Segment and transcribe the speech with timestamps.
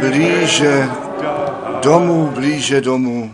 [0.00, 0.88] Blíže
[1.82, 3.30] domů, blíže domů.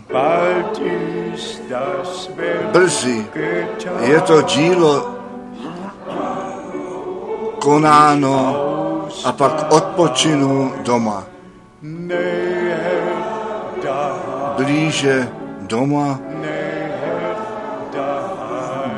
[2.71, 3.25] Brzy
[4.01, 5.15] je to dílo
[7.59, 8.55] konáno
[9.25, 11.23] a pak odpočinu doma.
[14.57, 16.19] Blíže doma,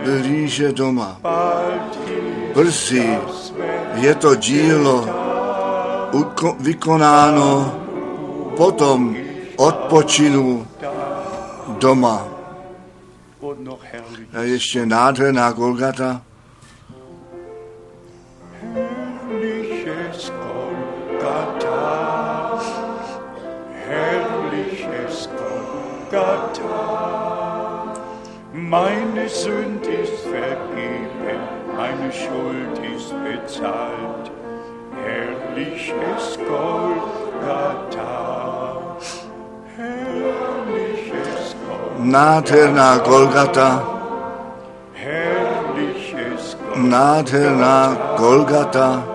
[0.04, 1.18] blíže doma.
[2.56, 3.18] Brzy
[4.02, 5.06] je to dílo
[6.60, 7.76] vykonáno,
[8.58, 9.16] potom
[9.56, 10.68] odpočinu
[11.80, 12.28] doma.
[14.34, 16.22] A ještě nádherná Golgata.
[42.22, 43.88] Nádherná Golgata,
[46.76, 49.08] nádherná Golgata.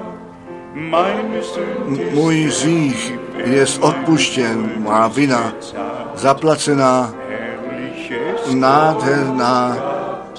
[2.13, 5.53] Můj hřích je odpuštěn, má vina
[6.15, 7.15] zaplacená,
[8.55, 9.77] nádherná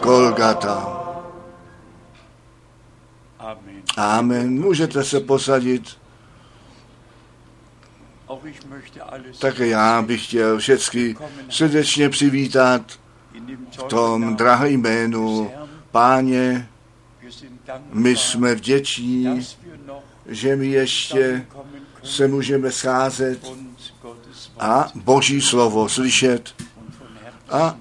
[0.04, 1.04] Golgata.
[3.98, 4.62] Amen.
[4.62, 6.07] Můžete se posadit.
[9.40, 11.16] Také já bych chtěl všechny
[11.50, 13.00] srdečně přivítat
[13.72, 15.52] v tom drahém jménu
[15.92, 16.70] Páně.
[17.94, 19.48] My jsme vděční,
[20.26, 21.46] že my ještě
[22.04, 23.40] se můžeme scházet
[24.60, 26.64] a Boží slovo slyšet
[27.50, 27.78] a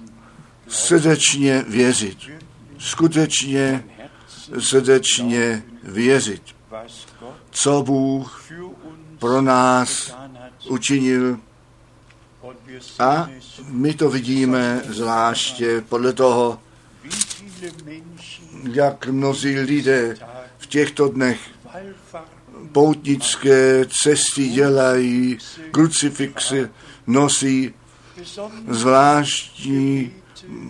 [0.69, 2.19] srdečně věřit.
[2.79, 3.85] Skutečně
[4.59, 6.43] srdečně věřit.
[7.51, 8.45] Co Bůh
[9.19, 10.17] pro nás.
[10.69, 11.39] Učinil.
[12.99, 13.29] A
[13.69, 16.59] my to vidíme zvláště podle toho,
[18.73, 20.17] jak mnozí lidé
[20.59, 21.39] v těchto dnech
[22.73, 25.39] poutnické cesty dělají,
[25.71, 26.69] krucifixy
[27.07, 27.75] nosí,
[28.69, 30.13] zvláštní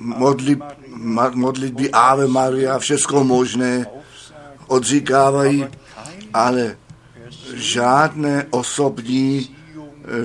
[0.00, 0.56] modli,
[0.88, 3.86] ma- modlitby Ave Maria, všechno možné
[4.66, 5.66] odříkávají,
[6.34, 6.76] ale
[7.54, 9.55] žádné osobní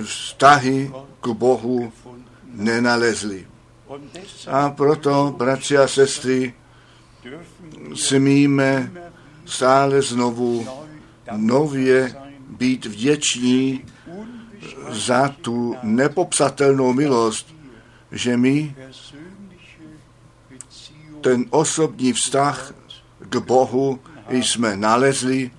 [0.04, 1.94] vztahy k Bohu
[2.54, 3.48] nenalezli.
[4.48, 6.54] A proto, bratři a sestry,
[7.94, 8.92] smíme
[9.46, 10.68] stále znovu
[11.38, 12.16] nově
[12.50, 13.86] být vděční
[14.90, 17.56] za tu nepopsatelnou milost,
[18.12, 18.76] že my
[21.22, 22.74] ten osobní vztah
[23.20, 24.00] k Bohu
[24.30, 25.52] jsme nalezli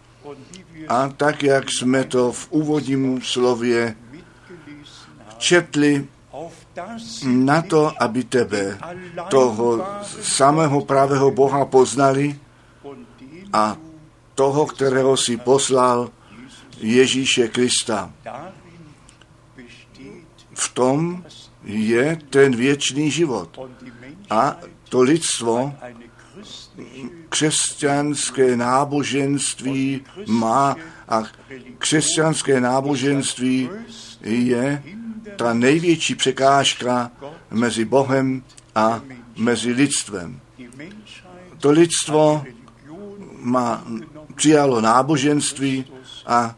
[0.89, 3.97] a tak, jak jsme to v úvodním slově
[5.43, 6.07] četli,
[7.27, 8.79] na to, aby tebe,
[9.29, 9.83] toho
[10.23, 12.39] samého pravého Boha poznali
[13.53, 13.77] a
[14.35, 16.09] toho, kterého si poslal,
[16.79, 18.11] Ježíše Krista.
[20.55, 21.25] V tom
[21.65, 23.59] je ten věčný život.
[24.31, 24.57] A
[24.89, 25.75] to lidstvo
[27.29, 30.77] křesťanské náboženství má
[31.09, 31.23] a
[31.79, 33.71] křesťanské náboženství
[34.23, 34.83] je
[35.37, 37.11] ta největší překážka
[37.51, 38.43] mezi Bohem
[38.75, 39.01] a
[39.37, 40.41] mezi lidstvem.
[41.59, 42.45] To lidstvo
[43.39, 43.85] má,
[44.35, 45.85] přijalo náboženství
[46.27, 46.55] a.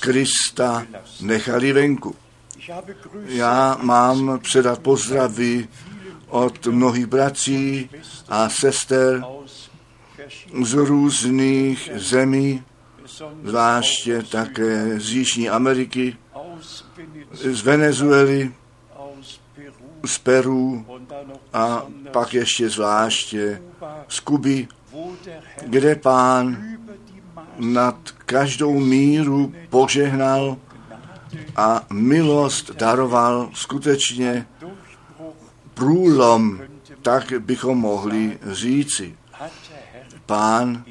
[0.00, 0.86] Krista
[1.20, 2.14] nechali venku.
[3.26, 5.68] Já mám předat pozdravy
[6.28, 7.90] od mnohých bratří
[8.28, 9.24] a sester
[10.62, 12.62] z různých zemí,
[13.44, 16.16] zvláště také z Jižní Ameriky,
[17.32, 18.52] z Venezuely,
[20.04, 20.86] z Peru
[21.52, 23.62] a pak ještě zvláště
[24.08, 24.68] z Kuby,
[25.66, 26.64] kde pán
[27.56, 30.56] nad každou míru požehnal
[31.56, 34.46] a milost daroval skutečně
[35.74, 36.60] průlom,
[37.02, 39.16] tak bychom mohli říci.
[40.26, 40.84] Pán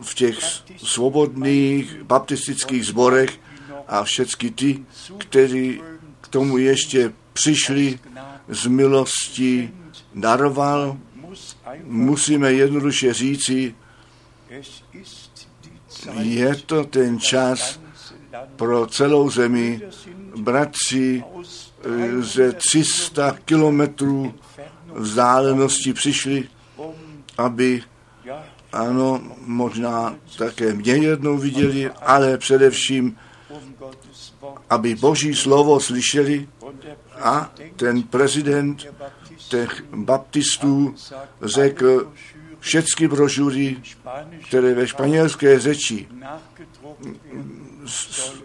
[0.00, 0.38] v těch
[0.76, 3.40] svobodných baptistických zborech
[3.88, 4.84] a všechny ty,
[5.18, 5.82] kteří
[6.20, 7.98] k tomu ještě přišli
[8.48, 9.70] z milosti,
[10.14, 10.96] daroval,
[11.84, 13.74] musíme jednoduše říci,
[16.20, 17.80] je to ten čas
[18.56, 19.80] pro celou zemi.
[20.36, 21.24] Bratři
[21.84, 24.34] eh, ze 300 kilometrů
[24.94, 26.48] vzdálenosti přišli,
[27.38, 27.82] aby,
[28.74, 33.16] Ano, možná také mě jednou viděli, ale především,
[34.70, 36.48] aby Boží slovo slyšeli
[37.20, 38.86] a ten prezident
[39.48, 40.94] těch baptistů
[41.42, 42.12] řekl
[42.60, 43.76] všechny brožury,
[44.48, 46.08] které ve španělské řeči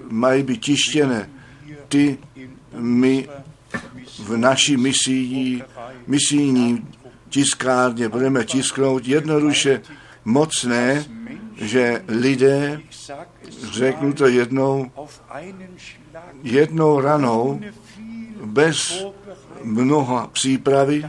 [0.10, 1.30] mají být tištěné,
[1.88, 2.18] ty
[2.74, 3.30] my
[4.20, 5.64] v naší misii,
[6.08, 6.88] misijní
[7.30, 9.82] tiskárně budeme tisknout jednoduše
[10.26, 11.06] mocné,
[11.56, 12.82] že lidé,
[13.72, 14.92] řeknu to jednou,
[16.44, 17.62] jednou ranou,
[18.46, 19.06] bez
[19.64, 21.06] mnoha přípravy,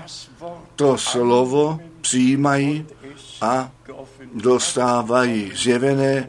[0.76, 2.86] to slovo přijímají
[3.40, 3.70] a
[4.34, 6.28] dostávají zjevené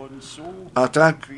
[0.75, 1.31] a tak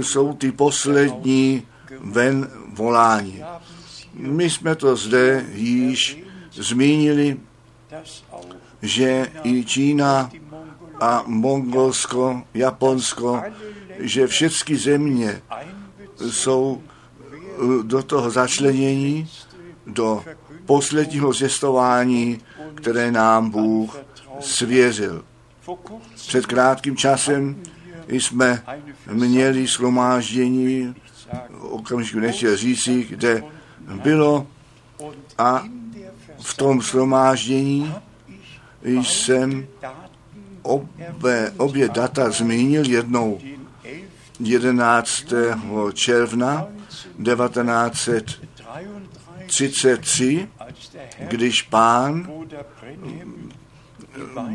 [0.00, 1.66] jsou ty poslední
[2.00, 3.42] ven volání.
[4.14, 7.36] My jsme to zde již zmínili,
[8.82, 10.30] že i Čína
[11.00, 13.42] a Mongolsko, Japonsko,
[13.98, 15.42] že všechny země
[16.20, 19.28] jsou eh, do toho začlenění,
[19.86, 20.24] do
[20.66, 22.40] posledního zjistování,
[22.74, 23.98] které nám Bůh
[24.40, 25.24] svěřil.
[26.14, 27.62] Před krátkým časem
[28.08, 28.62] jsme
[29.12, 30.94] měli shromáždění,
[31.60, 33.42] okamžiku nechtěl říci, kde
[34.02, 34.46] bylo
[35.38, 35.64] a
[36.42, 37.94] v tom shromáždění
[38.82, 39.66] jsem
[40.62, 43.38] obě, obě data zmínil jednou
[44.40, 45.32] 11.
[45.32, 45.92] 11.
[45.92, 46.66] června
[47.24, 48.40] 1933,
[49.46, 52.26] 33, als der Herr když pán
[53.04, 53.24] die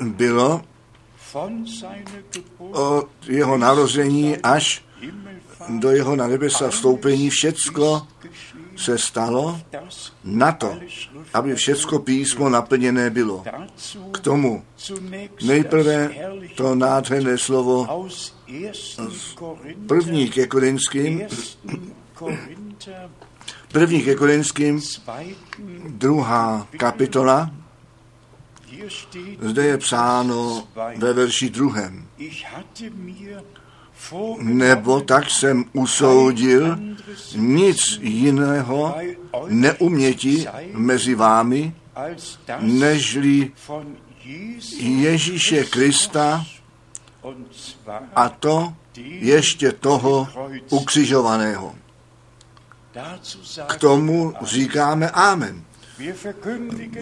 [0.00, 0.62] bylo
[2.70, 4.84] od jeho narození až
[5.68, 8.06] do jeho na nebesa vstoupení, všecko
[8.76, 9.60] se stalo
[10.24, 10.78] na to,
[11.34, 13.44] aby všecko písmo naplněné bylo.
[14.12, 14.64] K tomu
[15.44, 16.10] nejprve
[16.54, 18.72] to nádherné slovo aus 1.
[19.34, 21.30] Korinther, první ke Korinským, 1.
[22.14, 23.10] Korinther,
[23.72, 25.14] první ke Korinským, 2.
[25.88, 27.50] druhá kapitola,
[29.40, 32.06] zde je psáno ve verši druhém.
[34.38, 36.78] Nebo tak jsem usoudil
[37.36, 38.94] nic jiného
[39.48, 41.74] neuměti mezi vámi,
[42.60, 43.52] nežli
[44.78, 46.46] Ježíše Krista
[48.16, 48.74] a to
[49.20, 50.28] ještě toho
[50.70, 51.81] ukřižovaného.
[53.66, 55.64] K tomu říkáme Amen.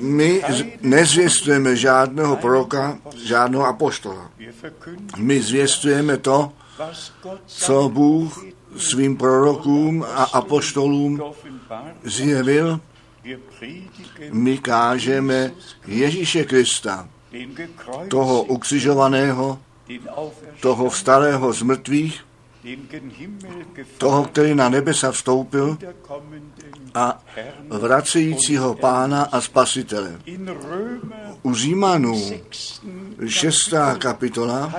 [0.01, 0.43] My
[0.81, 4.31] nezvěstujeme žádného proroka, žádného apoštola.
[5.17, 6.53] My zvěstujeme to,
[7.47, 8.45] co Bůh
[8.77, 11.23] svým prorokům a apoštolům
[12.05, 12.81] zjevil.
[14.33, 15.53] My kážeme
[15.87, 17.09] Ježíše Krista,
[18.09, 19.59] toho ukřižovaného,
[20.61, 22.25] toho vstalého z mrtvých,
[23.99, 25.79] toho, který na nebesa vstoupil
[26.95, 27.23] a
[27.69, 30.21] vracejícího pána a spasitele.
[31.43, 32.85] U Římanů 6.
[33.27, 33.75] 6.
[33.99, 34.75] kapitola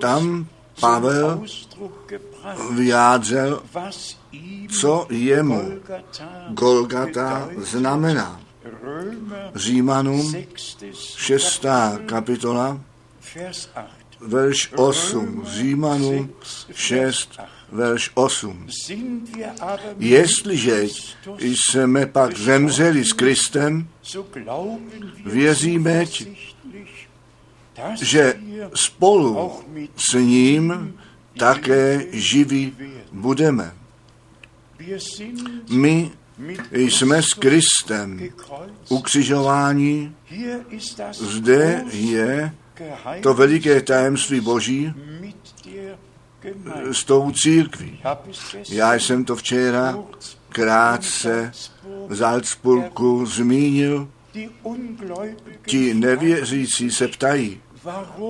[0.00, 0.46] tam
[0.80, 1.42] Pavel
[2.70, 3.62] vyjádřil,
[4.80, 5.72] co jemu
[6.48, 8.40] Golgata znamená.
[9.54, 10.84] Římanům 6.
[11.16, 11.66] 6.
[12.06, 12.80] kapitola,
[13.34, 13.93] Vers 8.
[14.26, 15.44] verš 8.
[15.46, 16.30] Římanům
[16.74, 17.40] 6,
[17.72, 18.66] verš 8.
[18.86, 20.86] Sind wir aber mit Jestliže
[21.38, 23.88] jsme pak zemřeli s Kristem,
[25.24, 26.04] věříme,
[28.02, 28.34] že
[28.74, 29.50] spolu
[29.96, 30.94] s ním
[31.38, 32.76] také živí
[33.12, 33.74] budeme.
[35.70, 36.10] My
[36.72, 38.30] jsme s Kristem
[40.96, 42.54] das Zde je
[43.22, 44.94] to veliké tajemství Boží
[46.92, 48.00] s tou církví.
[48.68, 49.98] Já jsem to včera
[50.48, 51.52] krátce
[52.08, 54.08] v Salzburgu zmínil.
[55.66, 57.60] Ti nevěřící se ptají,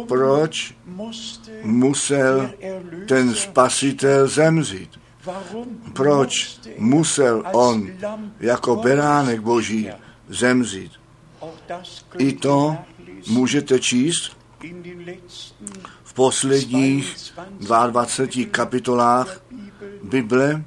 [0.09, 0.75] proč
[1.63, 2.51] musel
[3.09, 4.91] ten spasitel zemřít.
[5.93, 7.91] Proč musel on
[8.41, 9.91] jako beránek Boží
[10.29, 10.93] zemřít.
[12.19, 12.77] I to
[13.27, 14.37] můžete číst
[16.05, 17.17] v posledních
[17.59, 19.41] 22 kapitolách
[20.03, 20.65] Bible.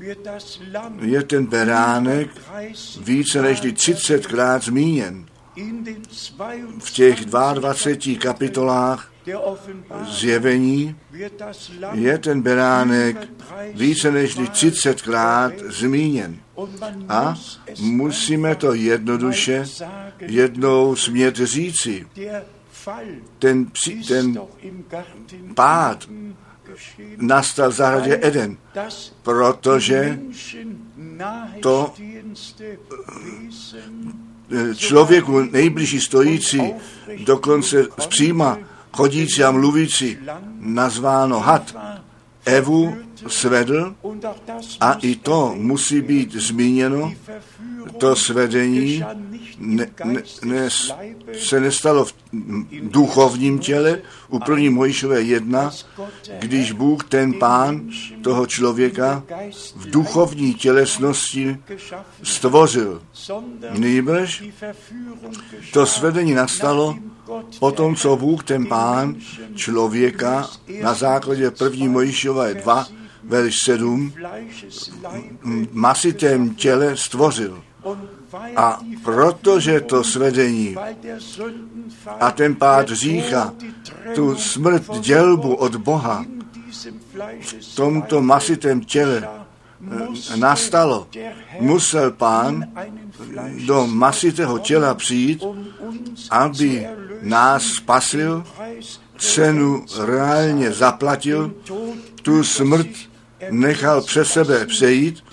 [1.02, 2.30] Je ten beránek
[2.74, 5.26] 30 více než 30krát zmíněn.
[6.80, 9.12] V těch 22 22 kapitolách
[10.10, 10.96] zjevení
[11.94, 13.30] je ten beránek
[13.74, 16.38] více než 30krát zmíněn.
[17.10, 17.36] A
[17.80, 19.66] musíme to jednoduše
[20.20, 22.08] jednou smět říci.
[23.40, 24.40] Ten, při- ten
[25.56, 26.10] Pád
[27.18, 28.58] nastal v zahradě Eden,
[29.24, 30.20] protože
[31.62, 31.94] to
[34.76, 36.62] člověku nejbližší stojící,
[37.26, 38.58] dokonce zpříma
[38.94, 40.18] chodící a mluvící,
[40.60, 41.76] nazváno had,
[42.48, 42.96] Evu
[43.28, 43.96] svedl
[44.80, 47.14] a i to musí být zmíněno.
[47.98, 49.04] To svedení
[49.58, 50.70] ne, ne, ne,
[51.40, 52.14] se nestalo v
[52.82, 55.72] duchovním těle u první Mojišové jedna,
[56.40, 57.90] když Bůh, ten pán
[58.24, 59.24] toho člověka,
[59.76, 61.58] v duchovní tělesnosti
[62.24, 63.02] stvořil.
[63.18, 64.42] geschah,
[65.74, 66.96] to svedení nastalo
[67.60, 69.16] potom, der co Bůh, ten pán,
[69.56, 70.50] člověka
[70.82, 72.88] na základě první Mojišové 2,
[73.24, 77.64] verš 7, Fleisches Leibe masitém těle stvořil.
[78.56, 80.76] A protože to svedení
[82.20, 83.54] a ten pád řícha,
[84.16, 86.26] tu smrt, dělbu od Boha
[87.62, 89.30] v tomto masitém těle
[89.80, 91.08] musste nastalo,
[91.60, 92.66] musel pán
[93.66, 95.44] do masitého těla přijít,
[96.30, 96.88] aby
[97.22, 98.44] nás spasil,
[99.18, 101.54] cenu reálně zaplatil,
[102.22, 102.88] tu smrt
[103.50, 105.24] nechal přes sebe přejít,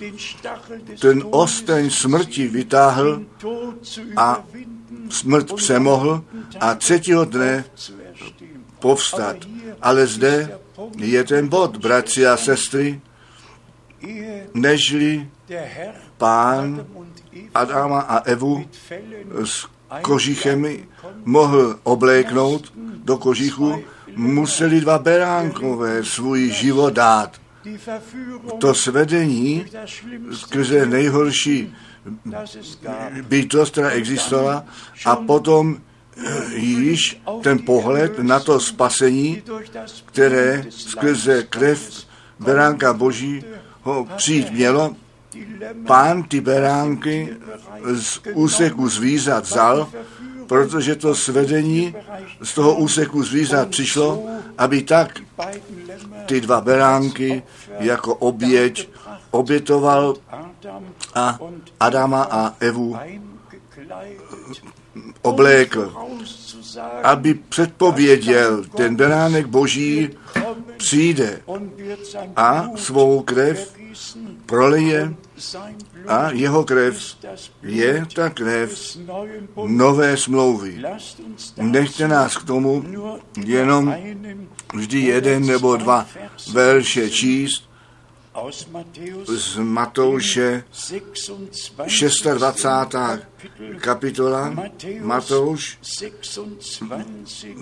[0.99, 3.21] ten osteň smrti vytáhl,
[4.17, 4.43] a
[5.09, 6.23] smrt přemohl
[6.59, 7.65] a třetího dne
[8.79, 9.37] povstat.
[9.81, 10.57] Ale zde
[10.97, 13.01] je ten bod, bratři a sestry,
[14.53, 15.29] nežli
[16.17, 16.85] pán
[17.53, 18.65] Adama a Evu
[19.43, 19.67] s
[20.01, 20.87] kožichemi
[21.25, 22.73] mohl obléknout
[23.03, 23.83] do kožichu,
[24.15, 27.41] museli dva beránkové svůj život dát.
[28.59, 29.65] To svedení
[30.31, 31.73] skrze nejhorší
[33.27, 34.65] bytost, která existovala,
[35.05, 35.77] a potom
[36.17, 39.43] eh, již ten pohled na to spasení,
[40.05, 42.05] které skrze krev
[42.39, 43.43] beránka Boží
[43.81, 44.95] ho přijít mělo,
[45.87, 47.37] pán ty beránky
[47.93, 49.89] z úseku zvířat vzal,
[50.47, 51.95] protože to svedení
[52.43, 54.23] z toho úseku zvířat přišlo,
[54.57, 55.19] aby tak
[56.25, 57.43] ty dva beránky
[57.79, 58.89] jako oběť
[59.31, 60.15] obětoval
[61.15, 61.39] a
[61.79, 62.97] Adama a Evu
[65.21, 65.93] oblékl,
[67.03, 70.09] aby předpověděl, ten beránek boží
[70.77, 71.41] přijde
[72.35, 73.75] a svou krev
[74.45, 75.15] proleje
[76.07, 77.15] a jeho krev
[77.63, 78.97] je ta krev
[79.67, 80.83] nové smlouvy.
[81.57, 82.83] Nechte nás k tomu
[83.45, 83.95] jenom
[84.73, 86.07] vždy jeden nebo dva
[86.53, 87.69] verše číst
[89.27, 90.63] z Matouše
[92.33, 92.95] 26.
[93.77, 94.55] kapitola,
[95.01, 95.79] Matouš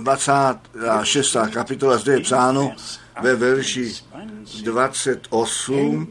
[0.03, 1.37] 26.
[1.53, 2.75] kapitola, zde je psáno
[3.21, 3.91] ve verši
[4.63, 6.07] 28,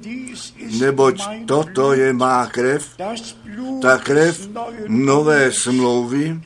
[0.81, 2.97] neboť toto je má krev,
[3.83, 4.49] ta krev
[4.89, 6.41] nové smlouvy,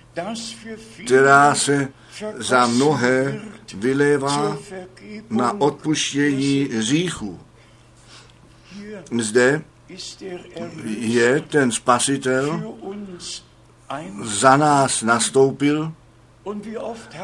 [1.05, 1.89] která se
[2.37, 3.41] za mnohé
[3.75, 4.59] vylévá
[5.31, 7.41] na odpuštění hříchů.
[9.21, 9.63] Zde
[10.99, 12.75] je ten spasitel,
[14.23, 15.93] za nás nastoupil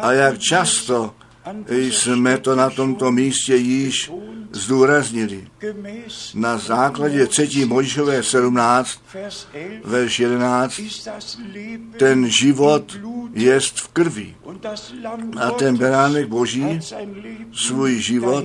[0.01, 1.15] a jak často
[1.69, 4.13] jsme to na tomto místě již
[4.53, 5.49] zdůraznili.
[6.35, 7.65] Na základě 3.
[7.65, 9.01] Mojžové 17,
[9.85, 10.81] verš 11,
[11.99, 12.97] ten život
[13.33, 14.35] jest v krvi.
[15.41, 16.81] A ten beránek Boží
[17.53, 18.45] svůj život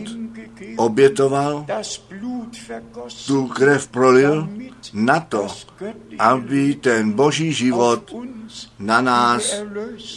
[0.78, 1.66] obětoval,
[3.28, 4.50] tu krev prolil
[4.94, 5.48] na to,
[6.20, 8.16] aby ten boží život
[8.80, 9.64] na nás,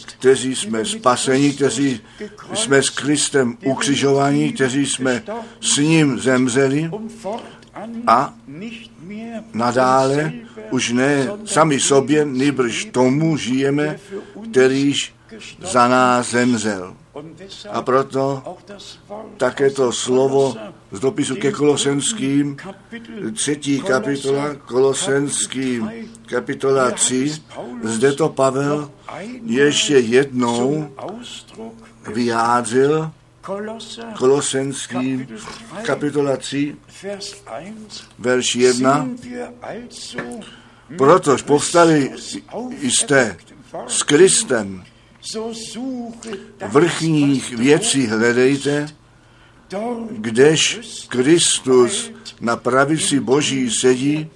[0.05, 2.01] kteří jsme spaseni, kteří
[2.53, 5.23] jsme s Kristem ukřižovaní, kteří jsme
[5.61, 6.91] s ním zemřeli
[8.07, 8.33] a
[9.53, 10.33] nadále
[10.71, 13.99] už ne sami sobě, nýbrž tomu žijeme,
[14.51, 15.13] kterýž
[15.61, 16.95] za nás zemřel.
[17.71, 18.43] A proto
[19.37, 20.55] také to slovo
[20.91, 22.57] z dopisu ke Kolosenským,
[23.33, 25.91] třetí kapitola, Kolosenským,
[26.25, 27.31] kapitola 3,
[27.83, 28.91] zde to Pavel
[29.45, 30.91] ještě jednou
[32.13, 33.11] vyjádřil,
[34.17, 35.27] Kolosenským,
[35.81, 36.75] kapitola 3,
[38.19, 39.09] verš 1,
[40.97, 42.11] protož povstali
[42.81, 43.37] jste
[43.87, 44.83] s Kristem,
[46.67, 48.87] vrchních věcí hledejte,
[50.11, 54.29] kdež Kristus na pravici Boží sedí,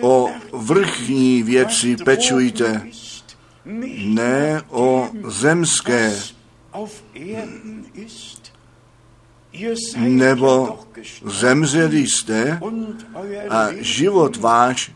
[0.00, 2.86] o vrchní věci pečujte,
[4.04, 6.22] ne o zemské,
[9.96, 10.78] nebo
[11.24, 12.60] zemřeli jste
[13.50, 14.92] a život váš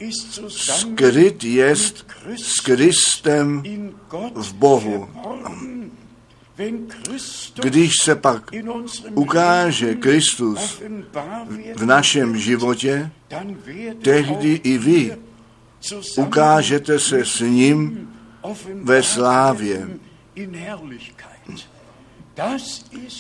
[0.49, 3.63] skryt jest s Kristem
[4.35, 5.09] v Bohu.
[7.63, 8.51] Když se pak
[9.15, 10.83] ukáže Kristus
[11.77, 13.11] v našem životě,
[14.03, 15.17] tehdy i vy
[16.17, 18.09] ukážete se s ním
[18.83, 19.89] ve slávě.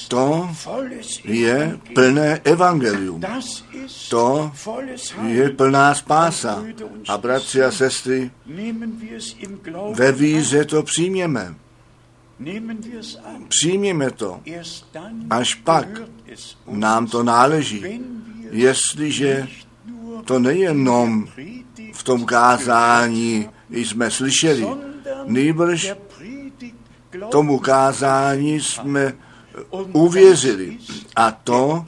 [0.09, 0.49] To
[1.25, 3.23] je plné evangelium.
[4.11, 4.53] To
[5.27, 6.65] je plná spása.
[7.09, 8.31] A bratři a sestry,
[9.95, 11.55] ve víze to přijměme.
[13.49, 14.41] Přijměme to.
[15.31, 15.89] Až pak
[16.67, 18.01] nám to náleží.
[18.51, 19.49] Jestliže
[20.25, 21.29] to nejenom
[21.93, 24.67] v tom kázání jsme slyšeli,
[25.27, 25.93] nýbrž
[27.31, 29.13] tomu kázání jsme
[29.93, 30.79] uvěřili.
[31.17, 31.85] A to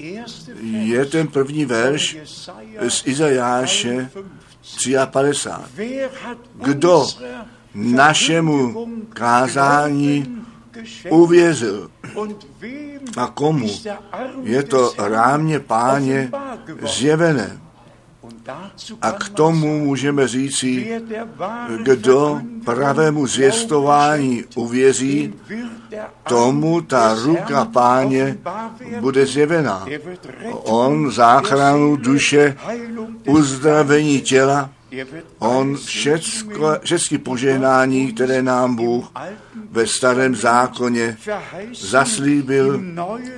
[0.63, 2.17] je ten první verš
[2.89, 4.11] z Izajáše
[5.07, 6.09] 53.
[6.55, 7.07] Kdo
[7.75, 10.45] našemu kázání
[11.11, 11.91] uvěřil
[13.17, 13.69] a komu
[14.43, 16.31] je to rámě páně
[16.83, 17.61] zjevené.
[19.03, 21.03] A k tomu můžeme říci,
[21.83, 25.35] kdo pravému zvěstování uvěří,
[26.29, 28.39] tomu ta ruka páně
[29.01, 29.87] bude zjevená.
[30.53, 32.57] On záchranu duše,
[33.27, 34.71] uzdravení těla,
[35.39, 39.13] on všecko, všechny požehnání, které nám Bůh
[39.71, 41.17] ve starém zákoně
[41.81, 42.83] zaslíbil,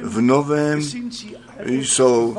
[0.02, 0.80] v novém
[1.66, 2.36] jsou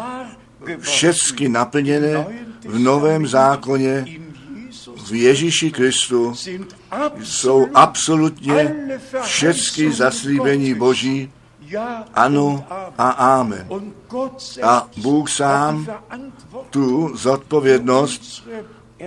[0.80, 2.26] všechny naplněné
[2.68, 4.06] v novém zákoně
[5.08, 6.34] v Ježíši Kristu
[7.24, 8.76] jsou absolutně
[9.24, 11.32] všechny zaslíbení Boží
[12.14, 12.64] ano
[12.98, 13.68] a amen.
[14.64, 15.88] A Bůh sám
[16.70, 18.48] tu zodpovědnost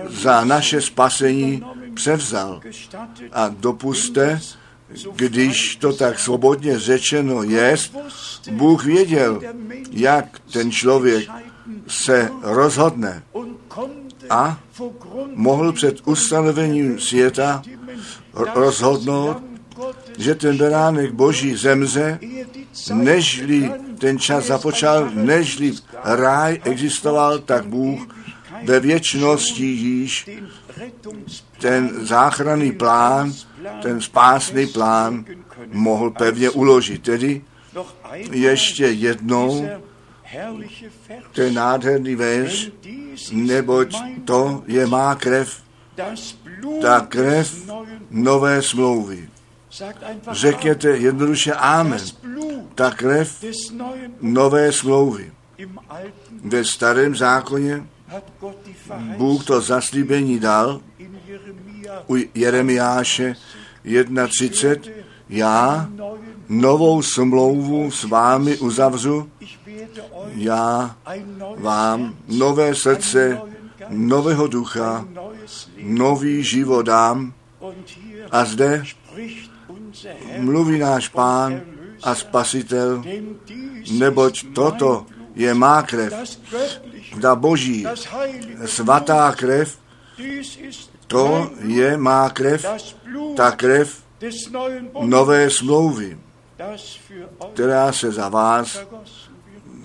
[0.09, 2.61] za naše spasení převzal.
[3.31, 4.41] A dopuste,
[5.15, 7.75] když to tak svobodně řečeno je,
[8.51, 9.41] Bůh věděl,
[9.91, 11.29] jak ten člověk
[11.89, 13.23] se rozhodne
[14.29, 14.59] a
[15.33, 17.61] mohl před ustanovením světa
[18.33, 19.37] rozhodnout,
[20.17, 22.19] že ten beránek Boží zemře,
[22.93, 25.73] nežli ten čas započal, nežli
[26.03, 28.07] ráj existoval, tak Bůh
[28.63, 30.29] ve věčnosti již
[31.57, 33.33] ten záchranný plán,
[33.81, 35.25] ten spásný plán
[35.71, 37.03] mohl pevně uložit.
[37.03, 37.41] Tedy
[38.31, 39.69] ještě jednou
[41.33, 42.71] ten nádherný verš,
[43.31, 45.63] neboť to je má krev,
[46.81, 47.71] ta krev
[48.09, 49.29] nové smlouvy.
[50.31, 52.01] Řekněte jednoduše Amen.
[52.75, 53.43] Ta krev
[54.21, 55.31] nové smlouvy.
[56.43, 57.87] Ve starém zákoně
[59.17, 60.81] Bůh to zaslíbení dal
[62.07, 63.35] u Jeremiáše
[63.85, 64.91] 1.30.
[65.29, 65.89] Já
[66.49, 69.29] novou smlouvu s vámi uzavřu,
[70.27, 70.95] já
[71.57, 73.41] vám nové srdce,
[73.89, 75.05] nového ducha,
[75.83, 77.33] nový život dám.
[78.31, 78.83] A zde
[80.37, 81.61] mluví náš pán
[82.03, 83.03] a spasitel,
[83.91, 86.13] neboť toto je má krev,
[87.21, 87.85] ta boží
[88.65, 89.77] svatá krev,
[91.07, 92.65] to je má krev,
[93.35, 94.03] ta krev
[95.01, 96.19] nové smlouvy,
[97.53, 98.79] která se za vás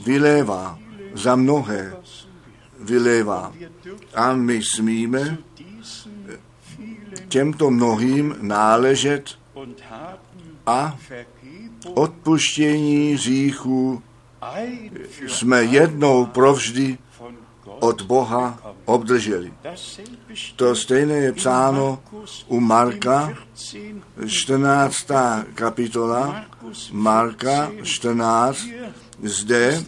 [0.05, 0.79] vylévá,
[1.15, 1.97] za mnohé
[2.81, 3.53] vylévá.
[4.15, 5.39] A my smíme
[7.29, 9.39] těmto mnohým náležet
[10.67, 10.97] a
[11.95, 14.03] odpuštění říchů
[15.27, 16.99] jsme jednou provždy
[17.67, 19.53] od Boha obdrželi.
[20.57, 22.03] To stejné je psáno
[22.49, 23.33] u Marka,
[24.27, 25.07] 14.
[25.55, 26.45] kapitola,
[26.93, 28.69] Marka 14,
[29.23, 29.85] zde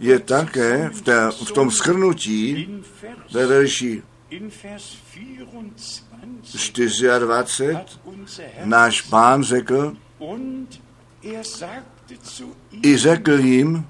[0.00, 2.68] je také v, té, v tom schrnutí
[3.32, 4.02] ve verši
[7.18, 7.76] 24
[8.64, 9.96] náš pán řekl,
[12.82, 13.86] i řekl jim,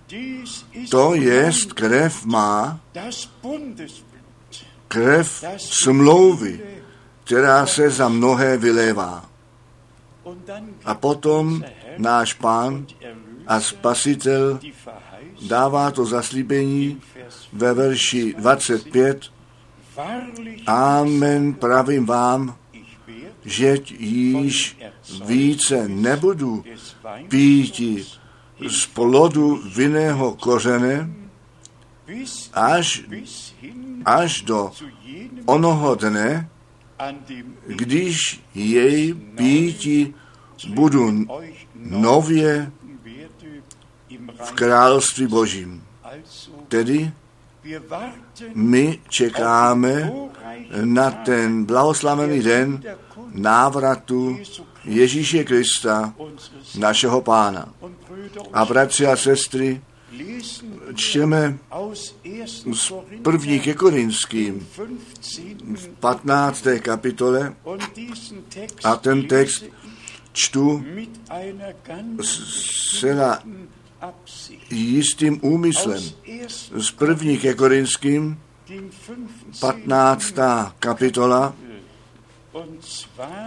[0.90, 2.80] to jest krev má,
[4.88, 6.60] krev smlouvy,
[7.24, 9.30] která se za mnohé vylévá.
[10.84, 11.64] A potom
[11.98, 12.86] náš pán
[13.50, 14.60] a spasitel
[15.48, 17.02] dává to zaslíbení
[17.52, 19.32] ve verši 25.
[20.66, 22.56] Amen, pravím vám,
[23.44, 24.78] že již
[25.24, 26.64] více nebudu
[27.28, 28.06] píti
[28.68, 31.10] z plodu vinného kořene
[32.54, 33.02] až,
[34.04, 34.70] až do
[35.46, 36.48] onoho dne,
[37.66, 40.14] když jej píti
[40.68, 41.26] budu
[41.74, 42.72] nově
[44.44, 45.85] v království božím.
[46.68, 47.12] Tedy
[48.55, 50.12] my čekáme
[50.85, 52.83] na ten blahoslavený den
[53.33, 54.38] návratu
[54.85, 56.14] Ježíše Krista,
[56.79, 57.73] našeho pána.
[58.53, 59.81] A bratři a sestry,
[60.94, 61.59] čteme
[62.73, 62.92] z
[63.23, 64.66] první ke Korinským
[65.75, 66.66] v 15.
[66.83, 67.55] kapitole
[68.85, 69.64] a ten text
[70.33, 70.85] čtu
[72.20, 73.05] s
[74.70, 76.02] jistým úmyslem.
[76.76, 78.40] Z první ke Korinským
[79.60, 80.34] 15.
[80.78, 81.54] kapitola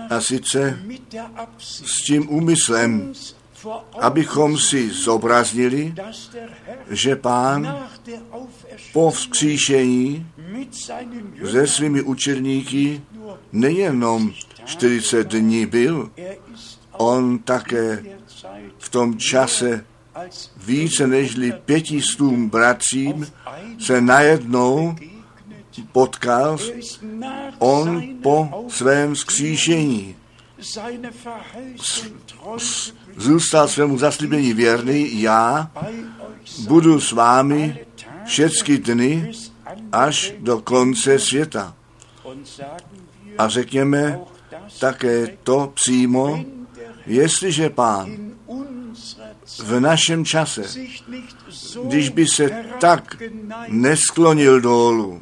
[0.09, 0.79] a sice
[1.59, 3.13] s tím úmyslem,
[3.99, 5.95] abychom si zobraznili,
[6.89, 7.87] že pán
[8.93, 10.27] po vzkříšení
[11.51, 13.01] se svými učerníky
[13.51, 14.33] nejenom
[14.65, 16.11] 40 dní byl,
[16.91, 18.03] on také
[18.77, 19.85] v tom čase
[20.57, 23.27] více nežli pětistům bratřím
[23.79, 24.95] se najednou
[25.91, 26.57] potkal
[27.59, 30.15] on po svém skříšení.
[33.17, 35.71] Zůstal svému zaslíbení věrný, já
[36.67, 37.85] budu s vámi
[38.25, 39.31] všechny dny
[39.91, 41.75] až do konce světa.
[43.37, 44.19] A řekněme
[44.79, 46.45] také to přímo,
[47.05, 48.33] jestliže pán
[49.59, 50.63] v našem čase,
[51.83, 53.17] když by se tak
[53.67, 55.21] nesklonil dolů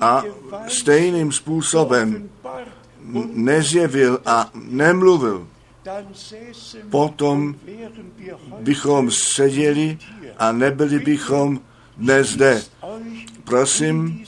[0.00, 0.22] a
[0.68, 2.30] stejným způsobem
[3.32, 5.48] nezjevil a nemluvil,
[6.90, 7.54] potom
[8.58, 9.98] bychom seděli
[10.38, 11.60] a nebyli bychom
[11.96, 12.62] dnes zde.
[13.44, 14.24] Prosím,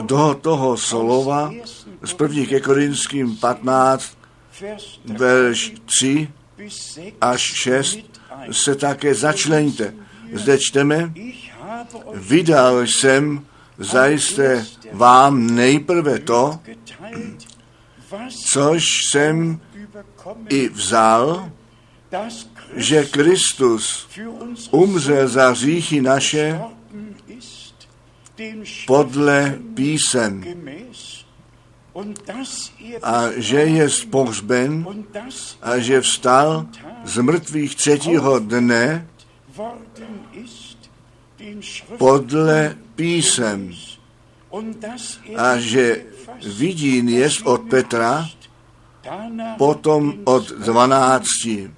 [0.00, 1.52] do toho slova
[2.04, 4.18] z první ke Korinským 15,
[5.04, 6.28] verš 3
[7.20, 7.98] až 6
[8.52, 9.94] se také začleňte.
[10.32, 11.12] Zde čteme,
[12.14, 13.46] vydal jsem
[13.78, 16.60] zajisté vám nejprve to,
[18.52, 19.60] což jsem
[20.48, 21.50] i vzal,
[22.76, 24.08] že Kristus
[24.70, 26.60] umřel za hříchy naše
[28.86, 30.44] podle písem
[33.02, 36.66] a že je pohřben und dass a že vstal
[37.04, 39.06] z mrtvých třetího dne
[41.98, 43.74] podle písem.
[44.52, 46.04] Er a že
[46.56, 48.26] vidín jest od Petra,
[49.58, 51.70] potom od dvanácti,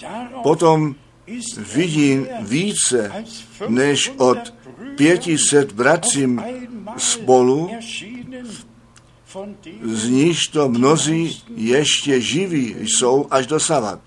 [0.00, 0.94] darauf potom
[1.26, 3.24] ist er vidím více
[3.68, 7.70] než 500 od Brüder pětiset bratřím auf einmal spolu,
[9.82, 14.00] z níž to mnozí ještě živí jsou až dosavat.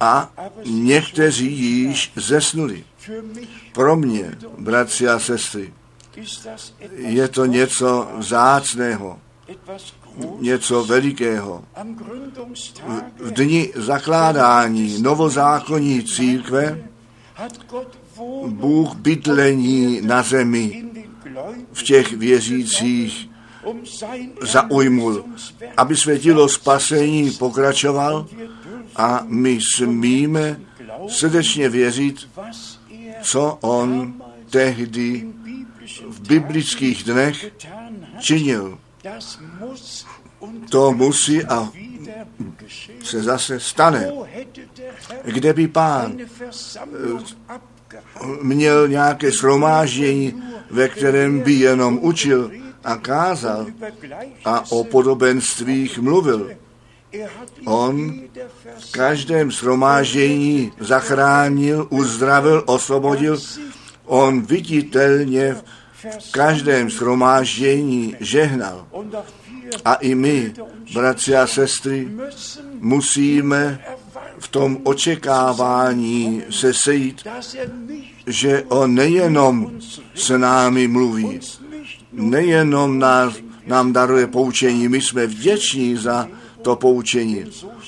[0.00, 0.30] A
[0.64, 2.84] někteří již zesnuli.
[3.72, 5.72] Pro mě, bratři a sestry,
[6.96, 9.18] je to něco vzácného,
[10.40, 11.64] něco velikého.
[13.18, 16.88] V dni zakládání novozákonní církve
[18.46, 20.84] Bůh bydlení na zemi
[21.72, 23.31] v těch věřících
[24.40, 25.24] zaujmul,
[25.76, 28.26] aby světilo spasení pokračoval
[28.96, 30.60] a my smíme
[31.08, 32.28] srdečně věřit,
[33.22, 34.14] co on
[34.50, 35.28] tehdy
[36.08, 37.52] v biblických dnech
[38.20, 38.78] činil.
[40.70, 41.70] To musí a
[43.02, 44.12] se zase stane.
[45.24, 46.16] Kde by pán
[47.48, 47.72] abgehalten?
[48.42, 52.50] měl nějaké shromáždění, ve kterém by jenom učil
[52.84, 53.66] a kázal
[54.44, 56.50] a o podobenstvích mluvil.
[57.64, 58.20] On
[58.78, 63.38] v každém shromáždění zachránil, uzdravil, osvobodil.
[64.04, 65.56] On viditelně
[65.94, 68.86] v každém shromáždění žehnal.
[69.84, 70.54] A i my,
[70.94, 72.08] bratři a sestry,
[72.78, 73.84] musíme
[74.38, 77.26] v tom očekávání se sejít,
[78.26, 79.80] že on nejenom
[80.14, 81.40] s námi mluví,
[82.12, 83.34] nejenom nás,
[83.66, 86.28] nám daruje poučení, my jsme vděční za
[86.62, 87.44] to poučení,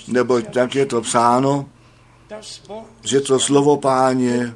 [0.08, 1.68] neboť tak je to psáno,
[3.04, 4.54] že to slovo páně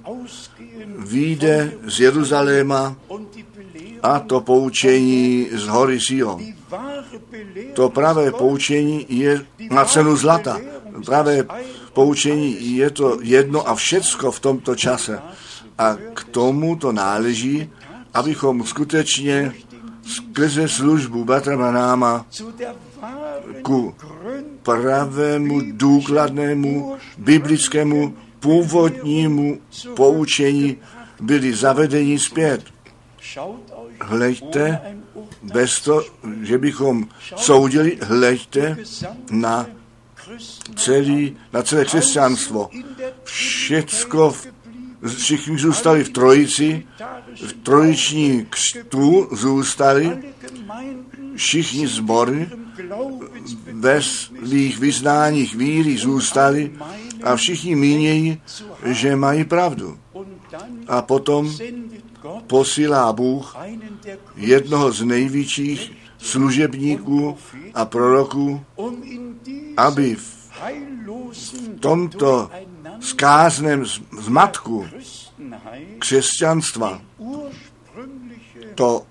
[0.98, 2.96] vyjde z Jeruzaléma
[4.02, 6.38] a to poučení z hory Sion.
[7.74, 10.60] To pravé poučení je na cenu zlata.
[11.06, 11.46] Pravé
[11.92, 15.18] poučení je to jedno a všecko v tomto čase.
[15.78, 17.70] A k tomu to náleží,
[18.14, 19.52] abychom skutečně
[20.06, 22.24] skrze službu der wahren
[23.62, 23.94] ku
[24.62, 29.58] pravému, důkladnému, biblickému, původnímu
[29.96, 30.76] poučení
[31.20, 32.64] byli zavedeni zpět.
[34.00, 34.80] Hleďte,
[35.42, 36.02] bez to,
[36.42, 38.76] že bychom soudili, hleďte
[39.30, 39.66] na
[40.76, 42.70] celý, na celé křesťanstvo.
[43.24, 44.46] Všecko, v-
[45.06, 46.86] všichni zůstali v trojici,
[47.46, 50.18] v trojiční křtu zůstali,
[51.36, 52.48] všichni Glaubens
[53.72, 56.72] ve svých vyznáních víry zůstali
[57.22, 58.40] a všichni mínějí,
[58.84, 59.98] že mají pravdu.
[60.88, 61.54] A potom
[62.46, 63.56] posílá Bůh
[64.36, 67.36] jednoho z největších služebníků
[67.74, 68.60] a proroků,
[69.76, 72.50] aby v tomto
[73.00, 74.86] Zkázném z- zmatku
[75.98, 77.02] křesťanstva
[78.74, 79.06] to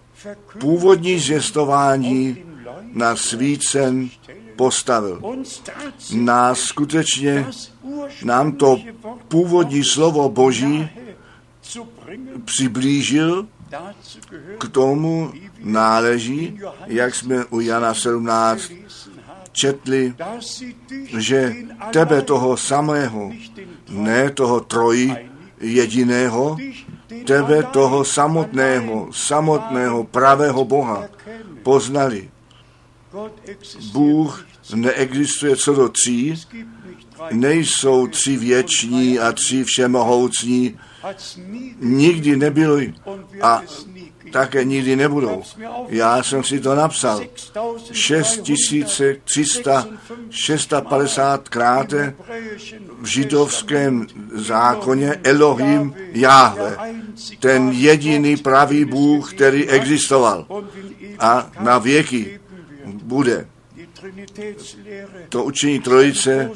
[0.59, 2.37] původní Leuten
[2.93, 4.09] na svícen
[4.55, 5.21] postavil.
[6.13, 7.47] Nás skutečně,
[8.23, 8.77] nám to
[9.27, 10.89] původní slovo Boží
[12.45, 13.47] přiblížil,
[14.57, 19.06] k tomu náleží, jak jsme u Jana 17 gelesen haben,
[19.57, 20.13] četli,
[21.17, 21.55] že
[21.89, 23.33] tebe toho samého,
[23.89, 25.09] ne toho troji
[25.57, 26.57] jediného,
[27.25, 31.09] tebe toho samotného, samotného pravého Boha
[31.63, 32.29] poznali.
[33.91, 36.35] Bůh neexistuje co do tří,
[37.31, 40.77] nejsou tři věční a tři všemohoucní,
[41.81, 42.93] nikdy nebyli
[43.41, 43.61] a.
[44.31, 45.43] také nikdy nebudou.
[45.87, 47.21] Já jsem si to napsal.
[47.91, 50.73] 6356
[51.49, 51.93] krát
[53.01, 56.77] v židovském zákoně Elohim Jahve,
[57.39, 60.45] ten jediný pravý Bůh, který existoval
[61.19, 62.39] a na věky
[62.85, 63.47] bude.
[65.29, 66.51] To učení trojice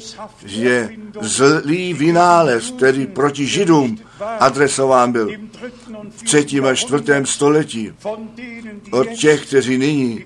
[0.46, 3.98] je zlý vynález, který proti Židům
[4.38, 5.30] adresován byl
[6.16, 7.92] v třetím a čtvrtém století.
[8.90, 10.24] Od těch, kteří nyní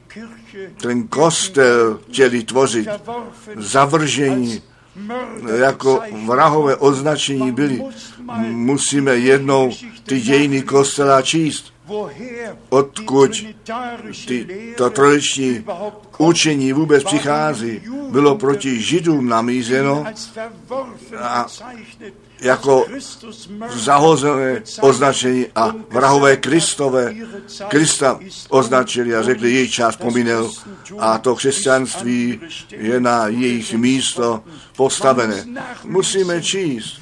[0.83, 2.89] ten kostel chtěli tvořit,
[3.57, 4.63] zavržení
[5.59, 7.83] jako vrahové označení byli.
[8.51, 9.73] Musíme jednou
[10.05, 11.76] ty dějiny kostela číst
[12.69, 13.31] odkud
[14.27, 15.65] ty, to trojiční
[16.19, 20.05] učení vůbec přichází, bylo proti židům namířeno
[21.19, 21.47] a
[22.41, 22.87] jako
[23.69, 27.15] zahozené označení a vrahové Kristové
[27.69, 30.53] Krista označili a řekli, její čas pominul
[30.99, 34.45] a to křesťanství je na jejich místo
[34.77, 35.47] postavené.
[35.85, 37.01] Musíme číst,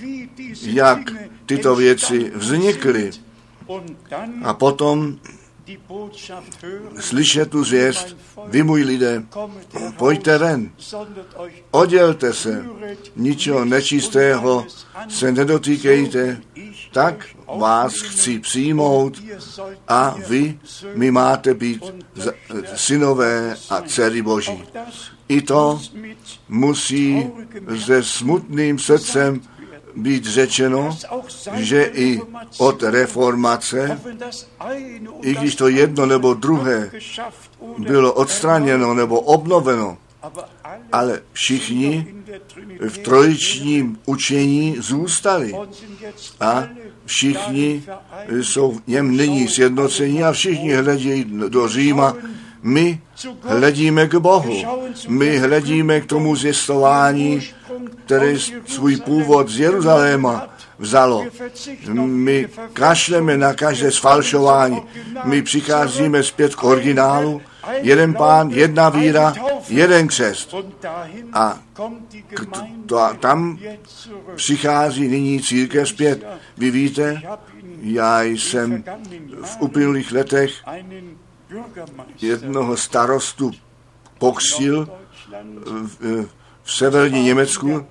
[0.63, 0.99] jak
[1.47, 3.11] tyto věci vznikly
[4.43, 5.19] a potom
[7.01, 9.23] slyšet tu zvěst, vy můj lidé,
[9.97, 10.71] pojďte ven,
[11.71, 12.65] oddělte se,
[13.17, 14.67] ničeho nečistého
[15.09, 16.41] se nedotýkejte,
[16.93, 17.27] tak
[17.59, 19.23] vás chci přijmout
[19.89, 20.59] a vy
[20.95, 21.83] mi máte být
[22.75, 24.65] synové a dcery Boží.
[25.29, 25.81] I to
[26.49, 27.27] musí
[27.85, 29.41] se smutným srdcem
[29.97, 30.99] být řečeno,
[31.55, 32.21] že i
[32.59, 34.01] od reformace,
[35.23, 36.91] i když to jedno nebo druhé
[37.79, 39.99] bylo odstraněno nebo obnoveno,
[40.93, 42.15] ale všichni
[42.89, 45.55] v trojičním učení zůstali.
[46.41, 46.69] A
[47.05, 47.85] všichni
[48.29, 52.17] jsou v něm nyní sjednocení a všichni hledí do Říma.
[52.67, 53.01] My
[53.43, 54.63] hledíme k Bohu.
[55.09, 57.41] My hledíme k tomu zjistování,
[58.05, 58.35] které
[58.67, 60.49] svůj původ z Jeruzaléma
[60.79, 61.25] vzalo.
[62.05, 64.83] My kašleme na každé sfalšování.
[65.25, 67.43] My přicházíme zpět k originálu.
[67.81, 69.35] Jeden pán, jedna víra,
[69.69, 70.55] jeden křest.
[71.33, 71.59] A
[72.29, 72.47] k,
[72.87, 73.59] to, tam
[74.35, 76.27] přichází nyní církev zpět.
[76.59, 77.23] Vy víte,
[77.83, 78.85] já jsem
[79.43, 80.53] v uplynulých letech
[82.21, 83.51] jednoho starostu
[84.19, 84.89] pokřil
[85.83, 86.27] v,
[86.63, 87.87] v severní Německu.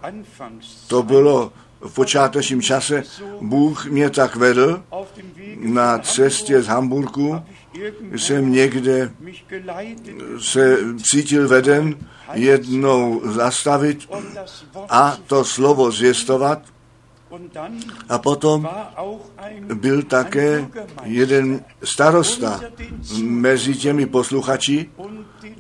[0.88, 3.04] To bylo v počátečním čase.
[3.41, 4.84] Bůh mě tak vedl
[5.58, 7.41] na cestě z Hamburgu.
[8.15, 9.13] Jsem někde
[10.39, 10.78] se
[11.12, 11.95] cítil veden
[12.34, 14.10] jednou zastavit
[14.89, 16.62] a to slovo zvěstovat.
[18.10, 18.69] A potom
[19.74, 20.65] byl také
[21.04, 22.62] jeden starosta
[23.24, 24.89] mezi těmi posluchači.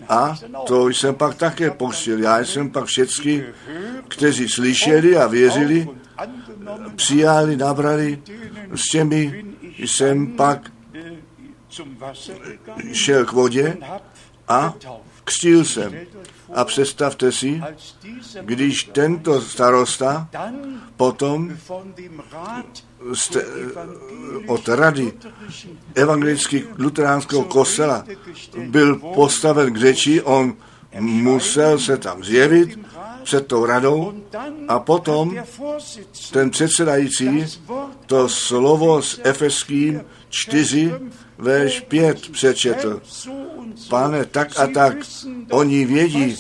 [0.09, 0.35] A
[0.67, 2.19] to jsem pak také postil.
[2.19, 3.43] Já jsem pak všechny,
[4.07, 5.87] kteří slyšeli a věřili,
[6.95, 8.21] přijali, nabrali,
[8.75, 9.45] s těmi
[9.77, 10.71] jsem pak
[12.91, 13.77] šel k vodě
[14.47, 14.73] a
[15.23, 15.93] křtil jsem.
[16.53, 17.61] A představte si,
[18.41, 20.29] když tento starosta
[20.97, 21.57] potom
[24.47, 25.13] od rady
[25.95, 28.05] evangelických luteránského kostela
[28.67, 30.55] byl postaven k řeči, on
[30.99, 32.79] musel se tam zjevit
[33.23, 34.13] před tou radou
[34.67, 35.35] a potom
[36.31, 37.45] ten předsedající
[38.05, 40.01] to slovo s Efeským
[40.33, 40.93] 4
[41.37, 43.01] verš 5 přečetl.
[43.89, 44.93] Pane, tak a tak,
[45.51, 46.35] oni vědí,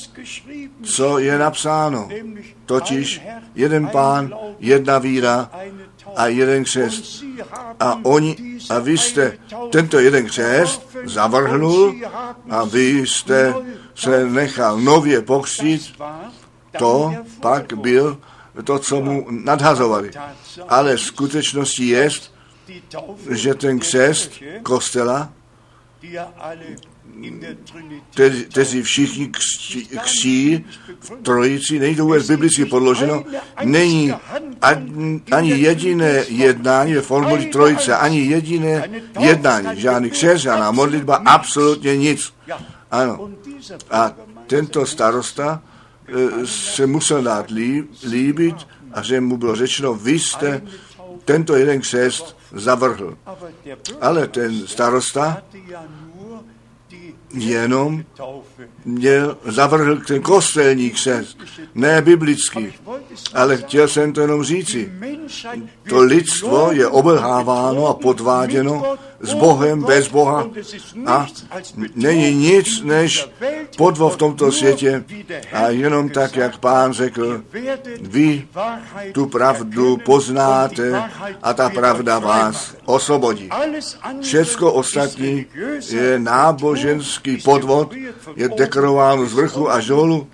[0.83, 2.09] co je napsáno.
[2.65, 3.21] Totiž
[3.55, 5.51] jeden pán, jedna víra
[6.15, 7.23] a jeden křest.
[7.79, 9.37] A oni, a vy jste
[9.69, 11.95] tento jeden křest zavrhnul
[12.49, 13.53] a vy jste
[13.95, 16.01] se nechal nově pokřtít,
[16.77, 18.17] to pak byl
[18.63, 20.11] to, co mu nadhazovali.
[20.69, 22.09] Ale skutečností je,
[23.29, 24.31] že ten křest
[24.63, 25.33] kostela,
[28.49, 29.31] kteří všichni
[30.03, 30.65] křtí
[30.99, 33.23] v trojici, není to vůbec biblicky podloženo,
[33.63, 34.13] není
[35.31, 42.33] ani jediné jednání ve formuli trojice, ani jediné jednání, žádný křest, žádná modlitba, absolutně nic.
[42.91, 43.29] Ano.
[43.91, 44.11] A
[44.47, 45.61] tento starosta
[46.07, 47.45] e, se musel dát
[48.09, 48.55] líbit
[48.93, 50.61] a že mu bylo řečeno, vy jste
[51.25, 53.17] tento jeden křest zavrhl.
[54.01, 55.43] Ale ten starosta
[57.33, 58.03] jenom
[58.85, 61.37] měl, zavrhl ten kostelní křest,
[61.75, 62.73] ne biblický,
[63.33, 64.91] ale chtěl jsem to jenom říci.
[65.89, 70.47] To lidstvo je obelháváno a podváděno s Bohem, bez Boha
[71.05, 71.27] a
[71.95, 73.29] není nic než
[73.77, 75.03] podvo v tomto světě
[75.53, 77.43] a jenom tak, jak pán řekl,
[78.01, 78.47] vy
[79.11, 81.03] tu pravdu poznáte
[81.43, 83.49] a ta pravda vás osvobodí.
[84.21, 85.45] Všecko ostatní
[85.89, 87.93] je náboženský podvod,
[88.35, 90.27] je dekorováno z vrchu až dolů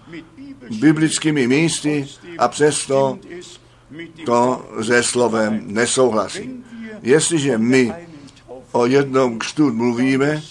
[0.69, 2.07] biblickými místy
[2.37, 3.19] a přesto
[4.25, 6.49] to se slovem nesouhlasí.
[7.01, 7.93] Jestliže my
[8.71, 10.41] o jednom křtu mluvíme,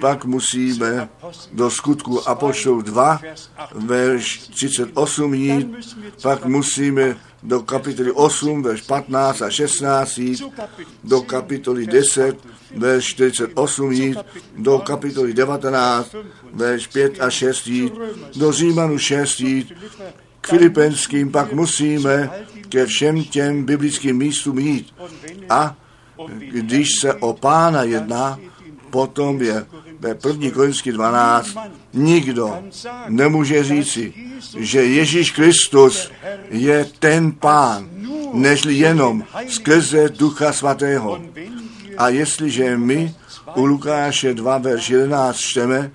[0.00, 1.08] pak musíme
[1.52, 3.20] do skutku Apoštolů 2,
[3.74, 10.42] verš 38 jít, pak musíme do kapitoly 8, verš 15 a 16 jít,
[11.04, 12.36] do kapitoly 10,
[12.76, 14.18] verš 48 jít,
[14.56, 16.14] do kapitoly 19,
[16.52, 17.92] verš 5 a 6 jít,
[18.36, 19.72] do Římanu 6 jít,
[20.40, 22.30] k Filipenským pak musíme
[22.68, 24.94] ke všem těm biblickým místům jít.
[25.48, 25.76] A
[26.38, 28.38] když se o pána jedná,
[28.90, 29.66] potom je
[30.00, 30.50] ve 1.
[30.50, 31.56] Korinský 12
[31.92, 32.58] nikdo
[33.08, 34.14] nemůže říci,
[34.58, 36.10] že Ježíš Kristus
[36.50, 37.88] je ten pán,
[38.32, 41.20] nežli jenom skrze Ducha Svatého.
[42.00, 43.14] A jestliže my
[43.54, 45.90] u Lukáše 2, verš 11 čteme,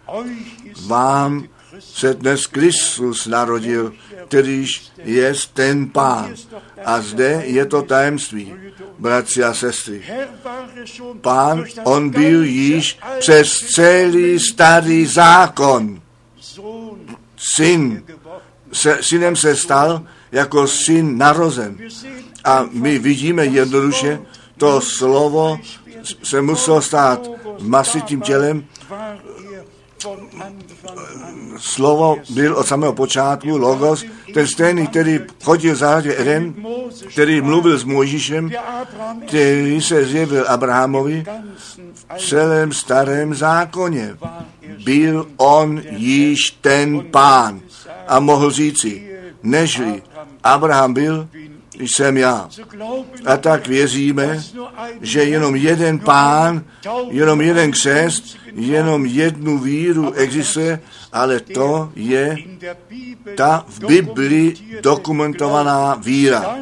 [0.86, 1.48] vám
[1.80, 3.94] se dnes Kristus narodil,
[4.28, 6.34] kterýž je ten pán.
[6.86, 8.54] A zde je to tajemství,
[9.00, 10.04] bratři a sestry.
[11.22, 16.02] Pán, on byl již přes celý starý zákon.
[17.56, 18.04] Syn,
[18.72, 20.02] se, synem se stal
[20.32, 21.78] jako syn narozen.
[22.44, 24.20] A my vidíme jednoduše,
[24.58, 25.60] to slovo
[26.24, 27.30] se muselo stát
[27.60, 28.66] masitým tělem,
[31.58, 36.54] slovo byl od samého počátku, Logos, ten stejný, který chodil v zahradě Eden,
[37.10, 38.52] který mluvil s Mojžíšem,
[39.28, 41.26] který se zjevil Abrahamovi
[42.16, 44.18] v celém starém zákoně.
[44.86, 47.62] Byl on již ten pán
[48.08, 49.10] a mohl říci,
[49.44, 50.04] nežli
[50.44, 51.28] Abraham byl,
[51.80, 52.50] jsem já.
[53.26, 54.44] A tak věříme,
[55.02, 56.64] že jenom jeden pán,
[57.10, 60.80] jenom jeden křest, jenom jednu víru existuje,
[61.14, 62.38] ale to je
[63.36, 66.56] ta v Bibli dokumentovaná víra.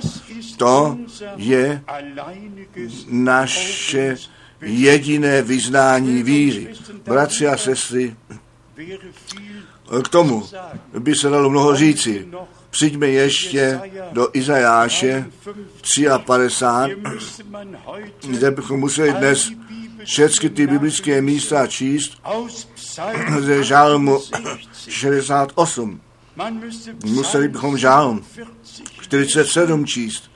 [0.58, 0.98] To
[1.36, 1.84] je
[3.08, 4.16] naše
[4.62, 6.68] jediné vyznání víry.
[7.06, 8.16] Bratři a sestry,
[10.04, 10.44] k tomu
[11.00, 12.28] by se dalo mnoho říci.
[12.74, 13.80] Přijďme ještě
[14.12, 15.26] do Izajáše
[16.26, 16.96] 53,
[18.28, 19.52] kde bychom museli dnes
[20.04, 22.22] všechny ty biblické místa číst
[23.40, 24.20] ze žálmu
[24.90, 26.02] 68.
[27.06, 28.26] Museli bychom žálm
[29.02, 30.32] 47 číst.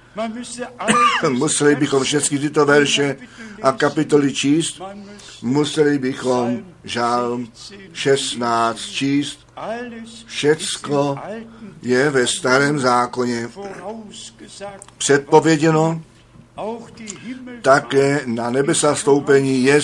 [1.30, 3.16] Museli bychom všechny tyto verše
[3.62, 4.82] a kapitoly číst.
[5.42, 7.48] Museli bychom žálm
[7.94, 9.48] 16 číst.
[10.26, 11.16] Všecko
[11.82, 13.50] je ve starém zákoně
[14.98, 16.02] předpověděno,
[17.62, 19.82] také na nebesa stoupení je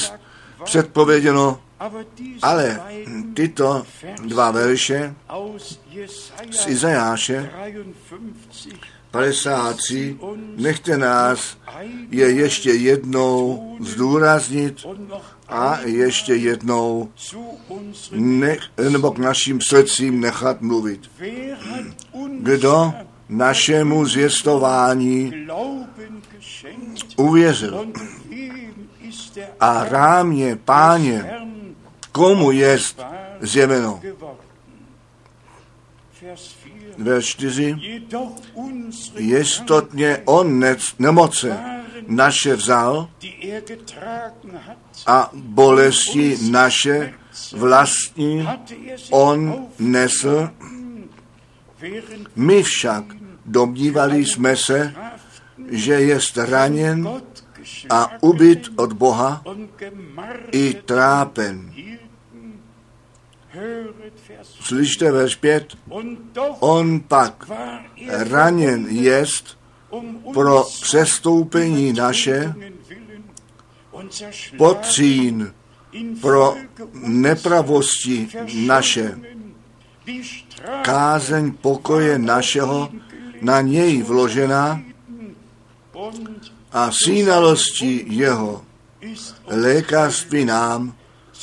[0.63, 1.59] předpověděno,
[2.41, 2.81] ale
[3.33, 3.83] tyto
[4.23, 5.15] dva verše
[6.51, 7.51] z Izajáše
[9.11, 10.17] 53,
[10.55, 11.57] nechte nás
[12.09, 14.85] je ještě jednou zdůraznit
[15.49, 17.09] a ještě jednou
[18.11, 21.11] nech, nebo k našim srdcím nechat mluvit.
[22.39, 22.93] Kdo
[23.29, 25.47] našemu zvěstování
[27.17, 27.87] uvěřil
[29.59, 31.31] a rámě páně,
[32.11, 33.03] komu jest
[33.41, 34.01] zjeveno.
[36.97, 37.75] Verš 4.
[39.15, 43.09] Jestotně on ne, nemoce naše vzal
[45.07, 47.13] a bolesti naše
[47.51, 48.47] vlastní
[49.11, 50.49] on nesl.
[52.35, 53.03] My však
[53.45, 54.93] domnívali jsme se,
[55.69, 57.21] že je raněn
[57.89, 59.43] a ubyt od Boha
[60.51, 61.73] i trápen.
[64.41, 65.77] Slyšte verš 5.
[66.59, 67.45] On pak
[68.09, 69.57] raněn jest
[70.33, 72.55] pro přestoupení naše,
[74.57, 75.53] potřín
[76.21, 76.55] pro
[76.93, 79.19] nepravosti naše,
[80.81, 82.89] kázeň pokoje našeho
[83.41, 84.81] na něj vložená
[86.71, 88.65] a sínalosti jeho
[89.45, 90.95] lékařství nám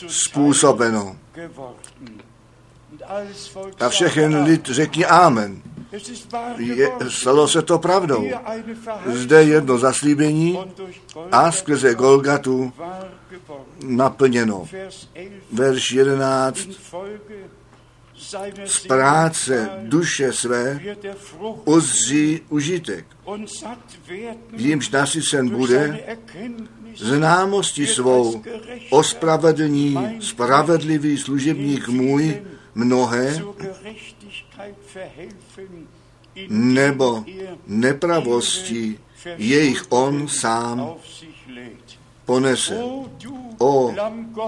[0.06, 1.16] způsobeno.
[3.80, 5.62] A všechen lid řekni Amen.
[6.56, 8.24] Je, stalo se to pravdou.
[9.06, 10.58] Zde jedno zaslíbení
[11.32, 12.72] a skrze Golgatu
[13.84, 14.68] naplněno.
[15.52, 16.68] Verš 11.
[18.64, 20.80] Z práce duše své
[21.64, 23.06] uzří užitek.
[24.56, 26.00] Jímž nasycen bude
[26.96, 28.42] známosti svou
[28.90, 32.42] ospravedlní spravedlivý služebník můj
[32.74, 33.42] mnohé
[36.48, 37.24] nebo
[37.66, 38.98] nepravosti
[39.36, 40.94] jejich on sám
[42.24, 42.78] ponese.
[43.58, 43.94] O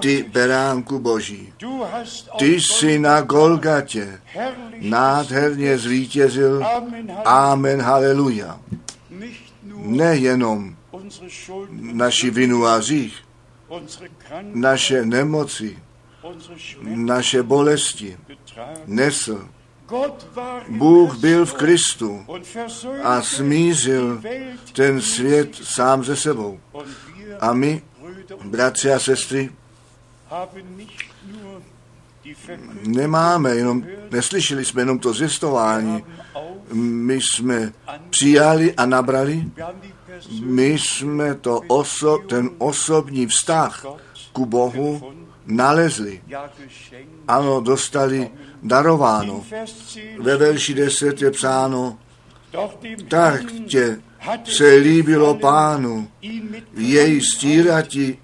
[0.00, 1.52] ty beránku boží,
[2.38, 4.20] ty jsi na Golgatě
[4.80, 6.64] nádherně zvítězil.
[7.24, 8.60] Amen, haleluja.
[9.76, 10.76] Nejenom
[11.70, 15.78] naši vinu a Krankheit, naše nemoci,
[16.82, 18.16] naše bolesti
[18.86, 19.48] nesl.
[20.68, 22.26] Bůh byl v Kristu
[23.02, 24.22] a smířil
[24.72, 26.60] ten svět sám ze sebou.
[27.40, 27.82] A my,
[28.44, 29.50] bratři a sestry,
[32.86, 36.04] nemáme jenom, neslyšeli jsme jenom to zjistování,
[36.72, 37.72] my jsme
[38.10, 39.44] přijali a nabrali,
[40.40, 43.86] my jsme to oso, ten osobní vztah
[44.32, 45.12] ku Bohu
[45.46, 46.22] nalezli.
[47.28, 48.30] Ano, dostali
[48.62, 49.34] darováno.
[49.34, 51.98] In Vers 10 Ve verši 10 je psáno,
[53.08, 53.98] tak tě
[54.44, 56.08] se líbilo pánu,
[56.76, 58.18] jej stírati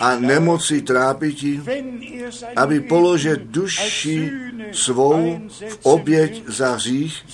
[0.00, 1.60] a nemoci trápiti,
[2.56, 4.30] aby als duši
[4.72, 7.24] svou v oběť za hřích,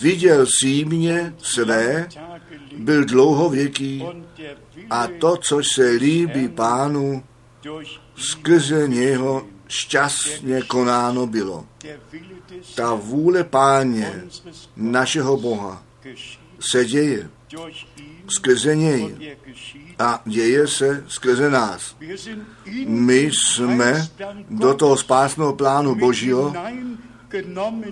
[0.00, 2.08] viděl símě své,
[2.76, 4.04] byl dlouhověký
[4.90, 7.24] a to, co se líbí pánu,
[8.16, 11.66] skrze něho šťastně konáno bylo.
[12.74, 14.24] Ta vůle páně,
[14.76, 15.82] našeho Boha,
[16.60, 17.30] se děje
[18.28, 19.36] skrze něj
[19.98, 21.96] a děje se skrze nás.
[22.86, 24.08] My jsme
[24.50, 26.54] do toho spásného plánu Božího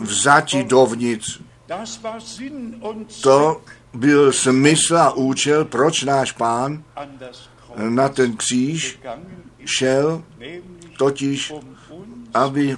[0.01, 1.41] vzati dovnitř.
[3.23, 3.63] To
[3.95, 6.85] byl smysl a účel, proč náš pán
[7.77, 9.01] na ten kříž
[9.65, 10.23] šel,
[10.97, 11.53] totiž,
[12.35, 12.77] aby